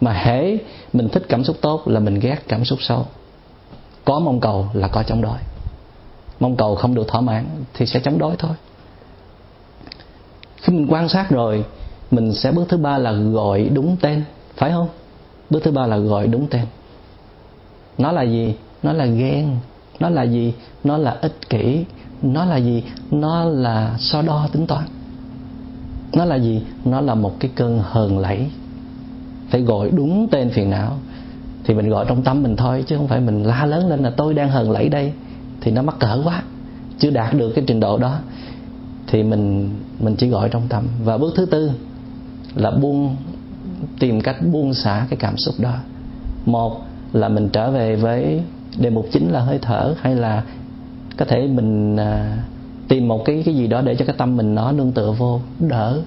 [0.00, 0.58] Mà hễ
[0.92, 3.06] mình thích cảm xúc tốt là mình ghét cảm xúc xấu.
[4.04, 5.38] Có mong cầu là có chống đối
[6.40, 8.52] mong cầu không được thỏa mãn thì sẽ chống đối thôi.
[10.62, 11.64] Khi mình quan sát rồi,
[12.10, 14.22] mình sẽ bước thứ ba là gọi đúng tên,
[14.56, 14.88] phải không?
[15.50, 16.66] Bước thứ ba là gọi đúng tên.
[17.98, 18.54] Nó là gì?
[18.82, 19.56] Nó là ghen,
[20.00, 20.54] nó là gì?
[20.84, 21.84] Nó là ích kỷ,
[22.22, 22.84] nó là gì?
[23.10, 24.84] Nó là so đo tính toán.
[26.12, 26.62] Nó là gì?
[26.84, 28.50] Nó là một cái cơn hờn lẫy.
[29.50, 30.98] Phải gọi đúng tên phiền não
[31.64, 34.10] thì mình gọi trong tâm mình thôi, chứ không phải mình la lớn lên là
[34.10, 35.12] tôi đang hờn lẫy đây
[35.60, 36.42] thì nó mắc cỡ quá.
[36.98, 38.18] Chưa đạt được cái trình độ đó
[39.06, 40.84] thì mình mình chỉ gọi trong tâm.
[41.04, 41.70] Và bước thứ tư
[42.54, 43.16] là buông
[43.98, 45.74] tìm cách buông xả cái cảm xúc đó.
[46.46, 46.80] Một
[47.12, 48.42] là mình trở về với
[48.78, 50.42] đề mục chính là hơi thở hay là
[51.16, 52.38] có thể mình à,
[52.88, 55.40] tìm một cái cái gì đó để cho cái tâm mình nó nương tựa vô
[55.58, 56.00] đỡ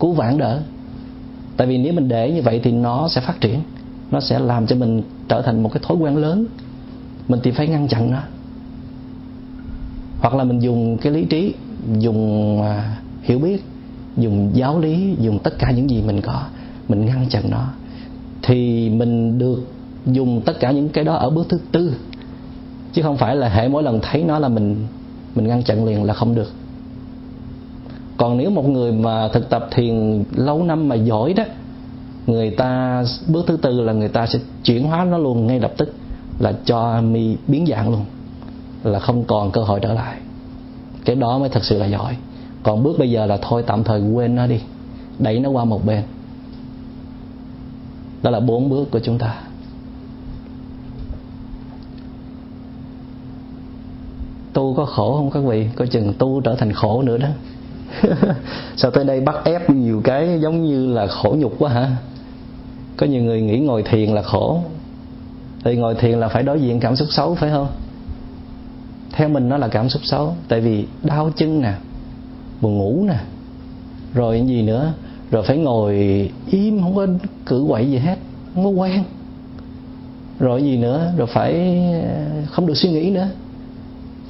[0.00, 0.60] cứu vãn đỡ.
[1.56, 3.60] Tại vì nếu mình để như vậy thì nó sẽ phát triển
[4.10, 6.46] nó sẽ làm cho mình trở thành một cái thói quen lớn.
[7.28, 8.18] Mình thì phải ngăn chặn nó
[10.20, 11.54] hoặc là mình dùng cái lý trí,
[11.98, 13.64] dùng à, hiểu biết,
[14.16, 16.42] dùng giáo lý, dùng tất cả những gì mình có,
[16.88, 17.66] mình ngăn chặn nó.
[18.42, 19.72] Thì mình được
[20.06, 21.94] dùng tất cả những cái đó ở bước thứ tư.
[22.92, 24.76] Chứ không phải là hệ mỗi lần thấy nó là mình
[25.34, 26.52] mình ngăn chặn liền là không được.
[28.16, 31.44] Còn nếu một người mà thực tập thiền lâu năm mà giỏi đó,
[32.26, 35.72] người ta, bước thứ tư là người ta sẽ chuyển hóa nó luôn ngay lập
[35.76, 35.94] tức,
[36.38, 38.04] là cho mi biến dạng luôn
[38.84, 40.18] là không còn cơ hội trở lại.
[41.04, 42.16] Cái đó mới thật sự là giỏi.
[42.62, 44.60] Còn bước bây giờ là thôi tạm thời quên nó đi.
[45.18, 46.02] Đẩy nó qua một bên.
[48.22, 49.34] Đó là bốn bước của chúng ta.
[54.52, 55.68] Tu có khổ không các vị?
[55.76, 57.28] Coi chừng tu trở thành khổ nữa đó.
[58.76, 61.90] Sao tới đây bắt ép nhiều cái giống như là khổ nhục quá hả?
[62.96, 64.60] Có nhiều người nghĩ ngồi thiền là khổ.
[65.64, 67.68] Thì ngồi thiền là phải đối diện cảm xúc xấu, phải không?
[69.12, 71.72] Theo mình nó là cảm xúc xấu, tại vì đau chân nè,
[72.60, 73.18] buồn ngủ nè,
[74.14, 74.92] rồi gì nữa?
[75.30, 75.94] Rồi phải ngồi
[76.50, 77.06] im, không có
[77.46, 78.18] cử quậy gì hết,
[78.54, 79.04] không có quen.
[80.38, 81.12] Rồi gì nữa?
[81.16, 81.52] Rồi phải
[82.02, 83.28] ờ, không được suy nghĩ nữa.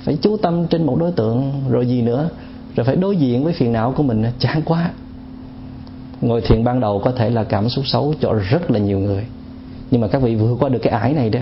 [0.03, 2.29] Phải chú tâm trên một đối tượng, rồi gì nữa?
[2.77, 4.91] Rồi phải đối diện với phiền não của mình chán quá.
[6.21, 9.25] Ngồi thiền ban đầu có thể là cảm xúc xấu cho rất là nhiều người.
[9.91, 11.41] Nhưng mà các vị vượt qua được cái ải này đó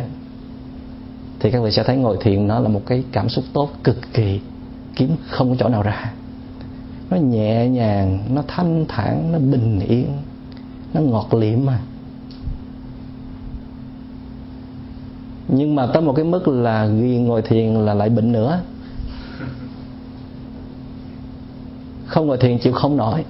[1.40, 3.96] thì các vị sẽ thấy ngồi thiền nó là một cái cảm xúc tốt cực
[4.12, 4.40] kỳ,
[4.96, 6.12] kiếm không có chỗ nào ra.
[7.10, 10.06] Nó nhẹ nhàng, nó thanh thản, nó bình yên,
[10.94, 11.78] nó ngọt liệm mà.
[15.48, 18.60] Nhưng mà tới một cái mức là ghi ngồi thiền là lại bệnh nữa.
[22.06, 23.24] Không ngồi thiền chịu không nổi,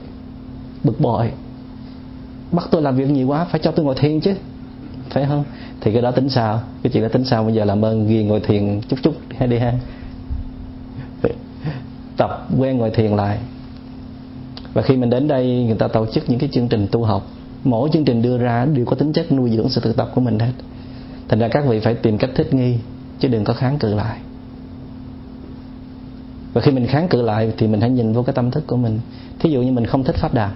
[0.85, 1.31] bực bội.
[2.53, 4.35] Bắt tôi làm việc nhiều quá, phải cho tôi ngồi thiền chứ,
[5.11, 5.45] phải không?
[5.81, 6.61] Thì cái đó tính sao?
[6.83, 7.45] Cái chuyện đó tính sao?
[7.45, 9.73] Bây giờ làm ơn ghi ngồi thiền chút chút, hay đi ha?
[12.17, 13.39] Tập quen ngồi thiền lại.
[14.73, 17.27] Và khi mình đến đây, người ta tổ chức những cái chương trình tu học.
[17.65, 20.21] Mỗi chương trình đưa ra đều có tính chất nuôi dưỡng sự thực tập của
[20.21, 20.53] mình hết.
[21.29, 22.77] Thành ra các vị phải tìm cách thích nghi,
[23.19, 24.19] chứ đừng có kháng cự lại.
[26.53, 28.77] Và khi mình kháng cự lại thì mình hãy nhìn vô cái tâm thức của
[28.77, 29.01] mình.
[29.39, 30.51] Thí dụ như mình không thích pháp đàm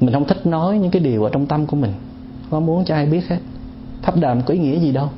[0.00, 1.92] mình không thích nói những cái điều ở trong tâm của mình
[2.50, 3.38] không muốn cho ai biết hết.
[4.02, 5.08] Pháp đàm có ý nghĩa gì đâu.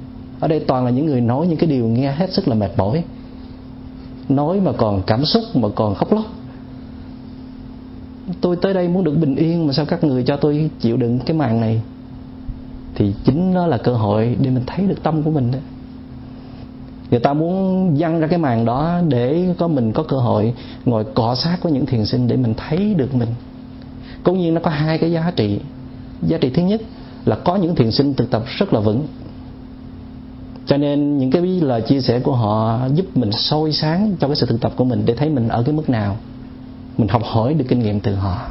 [0.41, 2.71] Ở đây toàn là những người nói những cái điều nghe hết sức là mệt
[2.77, 3.05] mỏi.
[4.29, 6.25] Nói mà còn cảm xúc, mà còn khóc lóc.
[8.41, 11.19] Tôi tới đây muốn được bình yên, mà sao các người cho tôi chịu đựng
[11.19, 11.81] cái màn này?
[12.95, 15.59] Thì chính nó là cơ hội để mình thấy được tâm của mình đó.
[17.11, 20.55] Người ta muốn dăng ra cái màn đó để có mình có cơ hội
[20.85, 23.29] ngồi cọ sát với những thiền sinh để mình thấy được mình.
[24.23, 25.61] Cố nhiên nó có hai cái giá trị.
[26.23, 26.81] Giá trị thứ nhất
[27.29, 29.07] là có những thiền sinh thực tập rất là vững.
[30.67, 34.37] Cho nên những cái lời chia sẻ của họ giúp mình soi sáng cho cái
[34.37, 36.17] sự thực tập của mình để thấy mình ở cái mức nào.
[36.99, 38.47] Mình học hỏi được kinh nghiệm từ họ.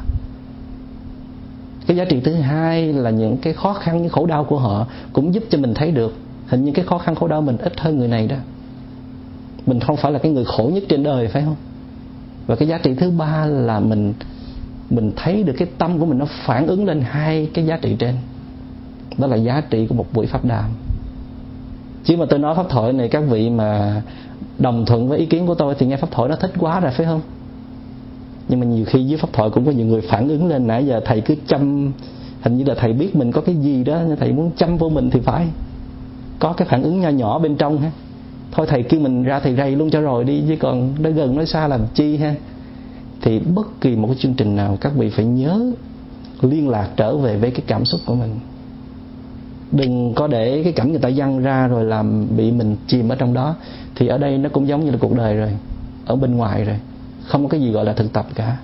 [1.87, 4.87] Cái giá trị thứ hai là những cái khó khăn, những khổ đau của họ
[5.13, 6.15] cũng giúp cho mình thấy được
[6.47, 8.35] hình như cái khó khăn, khổ đau mình ít hơn người này đó.
[9.65, 11.55] Mình không phải là cái người khổ nhất trên đời, phải không?
[12.47, 14.13] Và cái giá trị thứ ba là mình
[14.89, 17.95] mình thấy được cái tâm của mình nó phản ứng lên hai cái giá trị
[17.99, 18.15] trên
[19.17, 20.69] đó là giá trị của một buổi pháp đàm.
[22.03, 24.01] Chứ mà tôi nói pháp thoại này, các vị mà
[24.59, 26.91] đồng thuận với ý kiến của tôi thì nghe pháp thoại nó thích quá rồi,
[26.91, 27.21] phải không?
[28.49, 30.85] Nhưng mà nhiều khi dưới pháp thoại cũng có nhiều người phản ứng lên, nãy
[30.85, 31.91] giờ thầy cứ chăm,
[32.41, 35.09] hình như là thầy biết mình có cái gì đó, thầy muốn chăm vô mình
[35.09, 35.47] thì phải.
[36.39, 37.91] Có cái phản ứng nho nhỏ bên trong ha.
[38.51, 41.35] Thôi thầy kêu mình ra thầy rầy luôn cho rồi đi, chứ còn nói gần
[41.35, 42.35] nói xa làm chi ha.
[43.21, 45.71] Thì bất kỳ một cái chương trình nào, các vị phải nhớ
[46.41, 48.29] liên lạc trở về với cái cảm xúc của mình
[49.71, 53.15] đừng có để cái cảnh người ta dăng ra rồi làm bị mình chìm ở
[53.15, 53.55] trong đó,
[53.95, 55.49] thì ở đây nó cũng giống như là cuộc đời rồi,
[56.05, 56.75] ở bên ngoài rồi,
[57.25, 58.57] không có cái gì gọi là thực tập cả.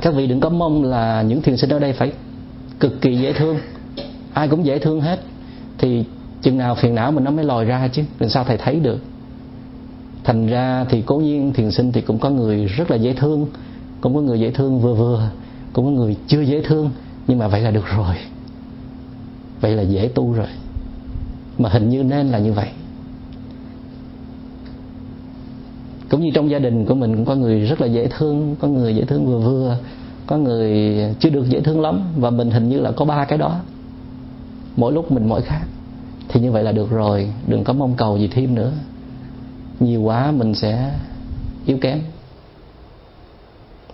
[0.00, 2.12] Các vị đừng có mong là những thiền sinh ở đây phải
[2.80, 3.58] cực kỳ dễ thương,
[4.32, 5.20] ai cũng dễ thương hết,
[5.78, 6.04] thì
[6.42, 8.98] chừng nào phiền não mình nó mới lòi ra chứ, làm sao thầy thấy được.
[10.24, 13.46] Thành ra thì cố nhiên thiền sinh thì cũng có người rất là dễ thương,
[14.00, 15.30] cũng có người dễ thương vừa vừa,
[15.72, 16.90] cũng có người chưa dễ thương,
[17.26, 18.14] nhưng mà vậy là được rồi
[19.60, 20.48] vậy là dễ tu rồi.
[21.58, 22.68] Mà hình như nên là như vậy.
[26.10, 28.68] Cũng như trong gia đình của mình cũng có người rất là dễ thương, có
[28.68, 29.78] người dễ thương vừa vừa,
[30.26, 33.38] có người chưa được dễ thương lắm, và mình hình như là có ba cái
[33.38, 33.60] đó.
[34.76, 35.60] Mỗi lúc mình mỗi khác.
[36.28, 38.72] Thì như vậy là được rồi, đừng có mong cầu gì thêm nữa.
[39.80, 40.92] Nhiều quá mình sẽ
[41.66, 42.00] yếu kém.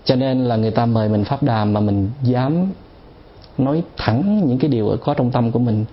[0.05, 2.67] Cho nên là người ta mời mình pháp đàm mà mình dám
[3.59, 5.85] nói thẳng những cái điều có trong tâm của mình.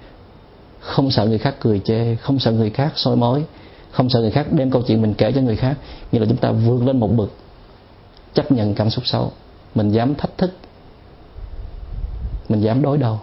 [0.80, 3.44] Không sợ người khác cười chê không sợ người khác soi mói,
[3.92, 5.78] không sợ người khác đem câu chuyện mình kể cho người khác.
[6.12, 7.30] Như là chúng ta vươn lên một bậc
[8.34, 9.32] chấp nhận cảm xúc xấu.
[9.76, 10.52] Mình dám thách thức
[12.50, 13.20] mình dám đối đầu.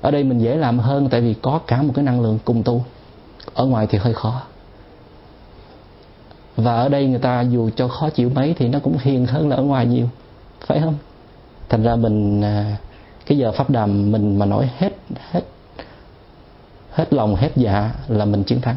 [0.00, 2.62] Ở đây mình dễ làm hơn tại vì có cả một cái năng lượng cùng
[2.62, 2.84] tu.
[3.54, 4.42] Ở ngoài thì hơi khó.
[6.56, 9.48] Và ở đây người ta dù cho khó chịu mấy thì nó cũng hiền hơn
[9.48, 10.08] là ở ngoài nhiều
[10.60, 10.94] phải không?
[11.68, 12.76] Thành ra mình à,
[13.26, 14.92] cái giờ pháp đàm mình mà nói hết
[15.30, 15.42] hết
[16.90, 18.76] hết lòng, hết dạ là mình chiến thắng.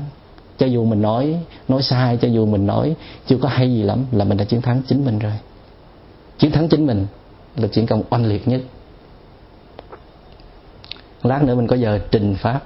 [0.57, 2.95] Cho dù mình nói nói sai, cho dù mình nói
[3.27, 5.33] chưa có hay gì lắm là mình đã chiến thắng chính mình rồi.
[6.37, 7.05] Chiến thắng chính mình
[7.55, 8.61] là chiến công oanh liệt nhất.
[11.23, 12.61] Lát nữa mình có giờ trình pháp.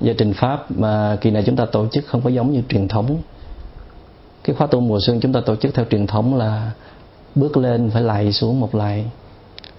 [0.00, 2.88] Giờ trình pháp mà kỳ này chúng ta tổ chức không có giống như truyền
[2.88, 3.16] thống.
[4.44, 6.70] Cái khóa tu mùa xuân chúng ta tổ chức theo truyền thống là
[7.34, 9.04] bước lên phải lạy xuống một lạy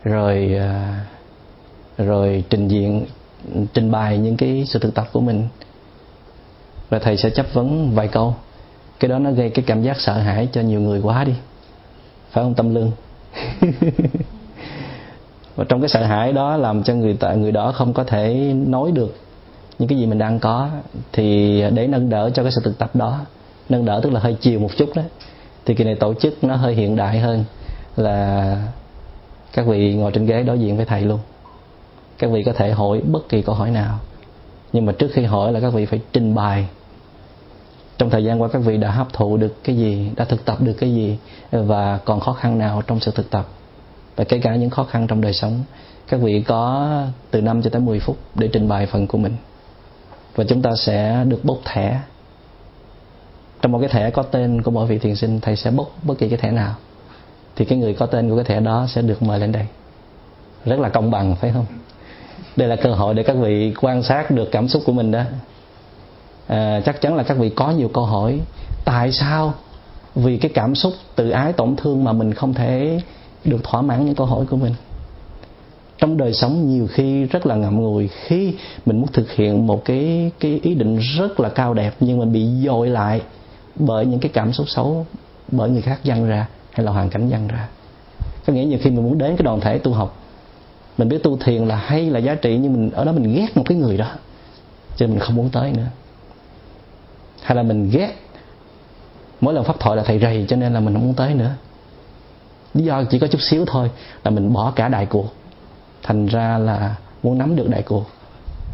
[0.07, 1.01] rồi à,
[1.97, 3.05] rồi trình diện,
[3.73, 5.47] trình bày những cái sự thực tập của mình.
[6.89, 8.35] Và thầy sẽ chấp vấn vài câu.
[8.99, 11.33] Cái đó nó gây cái cảm giác sợ hãi cho nhiều người quá đi.
[12.31, 12.91] Phải không, tâm lương?
[15.55, 18.53] Và trong cái sợ hãi đó làm cho người ta, người đó không có thể
[18.67, 19.15] nói được
[19.79, 20.69] những cái gì mình đang có.
[21.13, 23.19] Thì để nâng đỡ cho cái sự thực tập đó,
[23.69, 25.01] nâng đỡ tức là hơi chiều một chút đó,
[25.65, 27.43] thì kỳ này tổ chức nó hơi hiện đại hơn
[27.95, 28.57] là
[29.57, 31.19] các vị ngồi trên ghế đối diện với thầy luôn.
[32.17, 33.99] Các vị có thể hỏi bất kỳ câu hỏi nào.
[34.73, 36.67] Nhưng mà trước khi hỏi là các vị phải trình bày.
[37.97, 40.57] Trong thời gian qua các vị đã hấp thụ được cái gì, đã thực tập
[40.61, 41.17] được cái gì,
[41.51, 43.47] và còn khó khăn nào trong sự thực tập?
[44.15, 45.59] Và kể cả những khó khăn trong đời sống,
[46.07, 46.89] các vị có
[47.31, 49.35] từ 5 cho tới 10 phút để trình bày phần của mình.
[50.35, 52.01] Và chúng ta sẽ được bốc thẻ.
[53.61, 56.17] Trong một cái thẻ có tên của mỗi vị thiền sinh, thầy sẽ bốc bất
[56.17, 56.75] kỳ cái thẻ nào
[57.57, 59.65] thì cái người có tên của cái thẻ đó sẽ được mời lên đây.
[60.65, 61.65] Rất là công bằng phải không?
[62.55, 65.23] Đây là cơ hội để các vị quan sát được cảm xúc của mình đó.
[66.47, 68.39] À, chắc chắn là các vị có nhiều câu hỏi.
[68.85, 69.53] Tại sao?
[70.15, 72.99] Vì cái cảm xúc tự ái tổn thương mà mình không thể
[73.43, 74.73] được thỏa mãn những câu hỏi của mình.
[75.97, 78.55] Trong đời sống nhiều khi rất là ngậm ngùi khi
[78.85, 82.33] mình muốn thực hiện một cái cái ý định rất là cao đẹp nhưng mình
[82.33, 83.21] bị dội lại
[83.75, 85.05] bởi những cái cảm xúc xấu
[85.51, 86.47] bởi người khác dăng ra
[86.77, 87.67] hay là hoàn cảnh dăng ra.
[88.45, 90.17] Có nghĩa nhiều khi mình muốn đến cái đoàn thể tu học,
[90.97, 93.57] mình biết tu thiền là hay là giá trị, nhưng mình, ở đó mình ghét
[93.57, 94.11] một cái người đó,
[94.97, 95.87] cho nên mình không muốn tới nữa.
[97.41, 98.15] Hay là mình ghét,
[99.41, 101.51] mỗi lần pháp thoại là thầy rầy, cho nên là mình không muốn tới nữa.
[102.73, 103.91] Lý do chỉ có chút xíu thôi
[104.23, 105.33] là mình bỏ cả đại cuộc,
[106.03, 108.05] thành ra là muốn nắm được đại cuộc.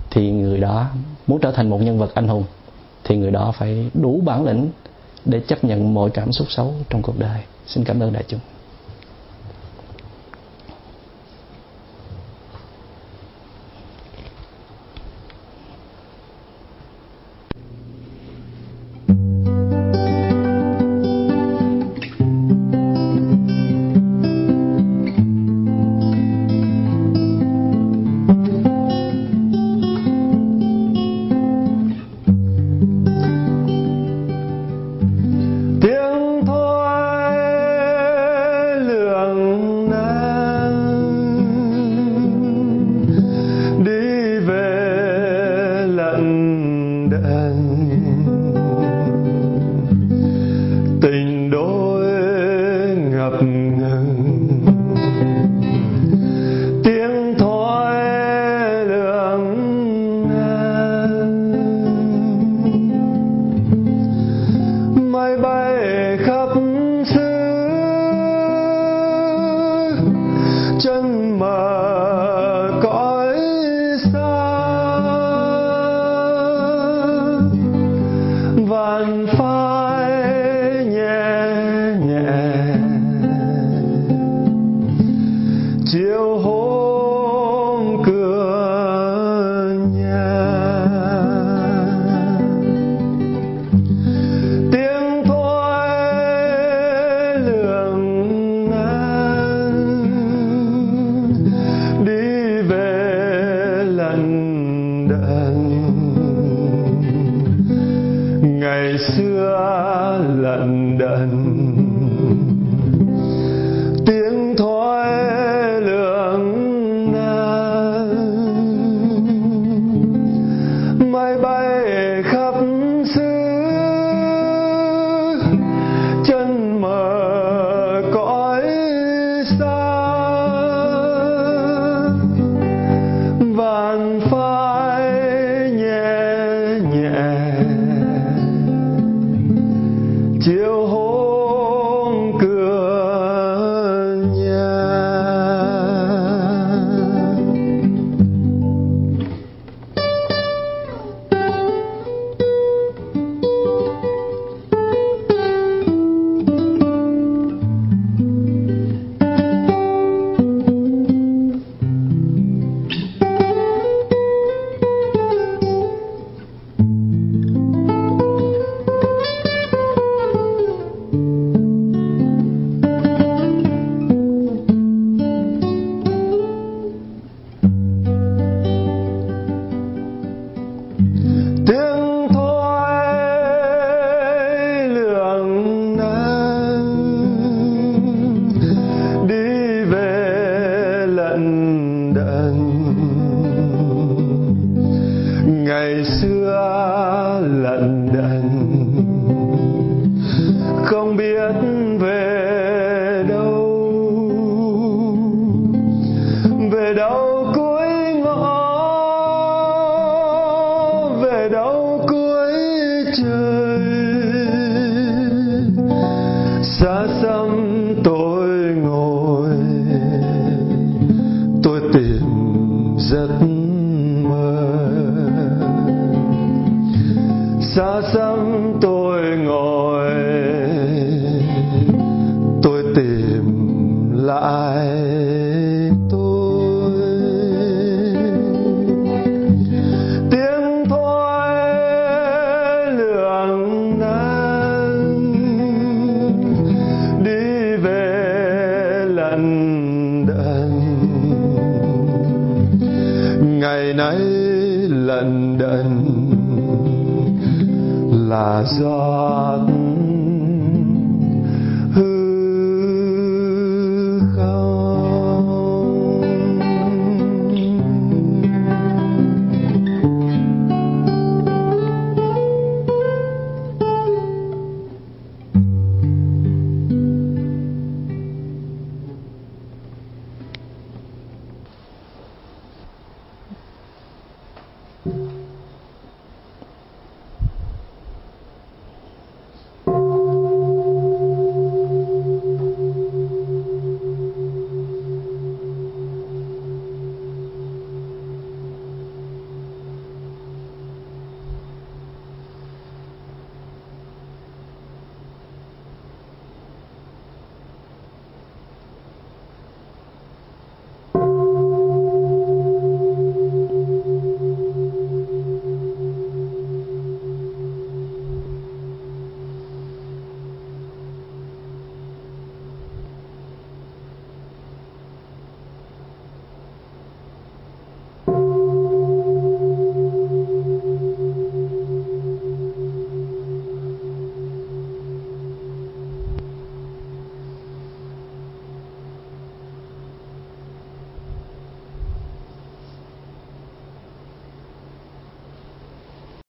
[0.09, 0.85] Thì người đó
[1.27, 2.43] muốn trở thành một nhân vật anh hùng,
[3.03, 4.69] thì người đó phải đủ bản lĩnh
[5.25, 8.39] để chấp nhận mọi cảm xúc xấu trong cuộc đời xin cảm ơn đại chúng.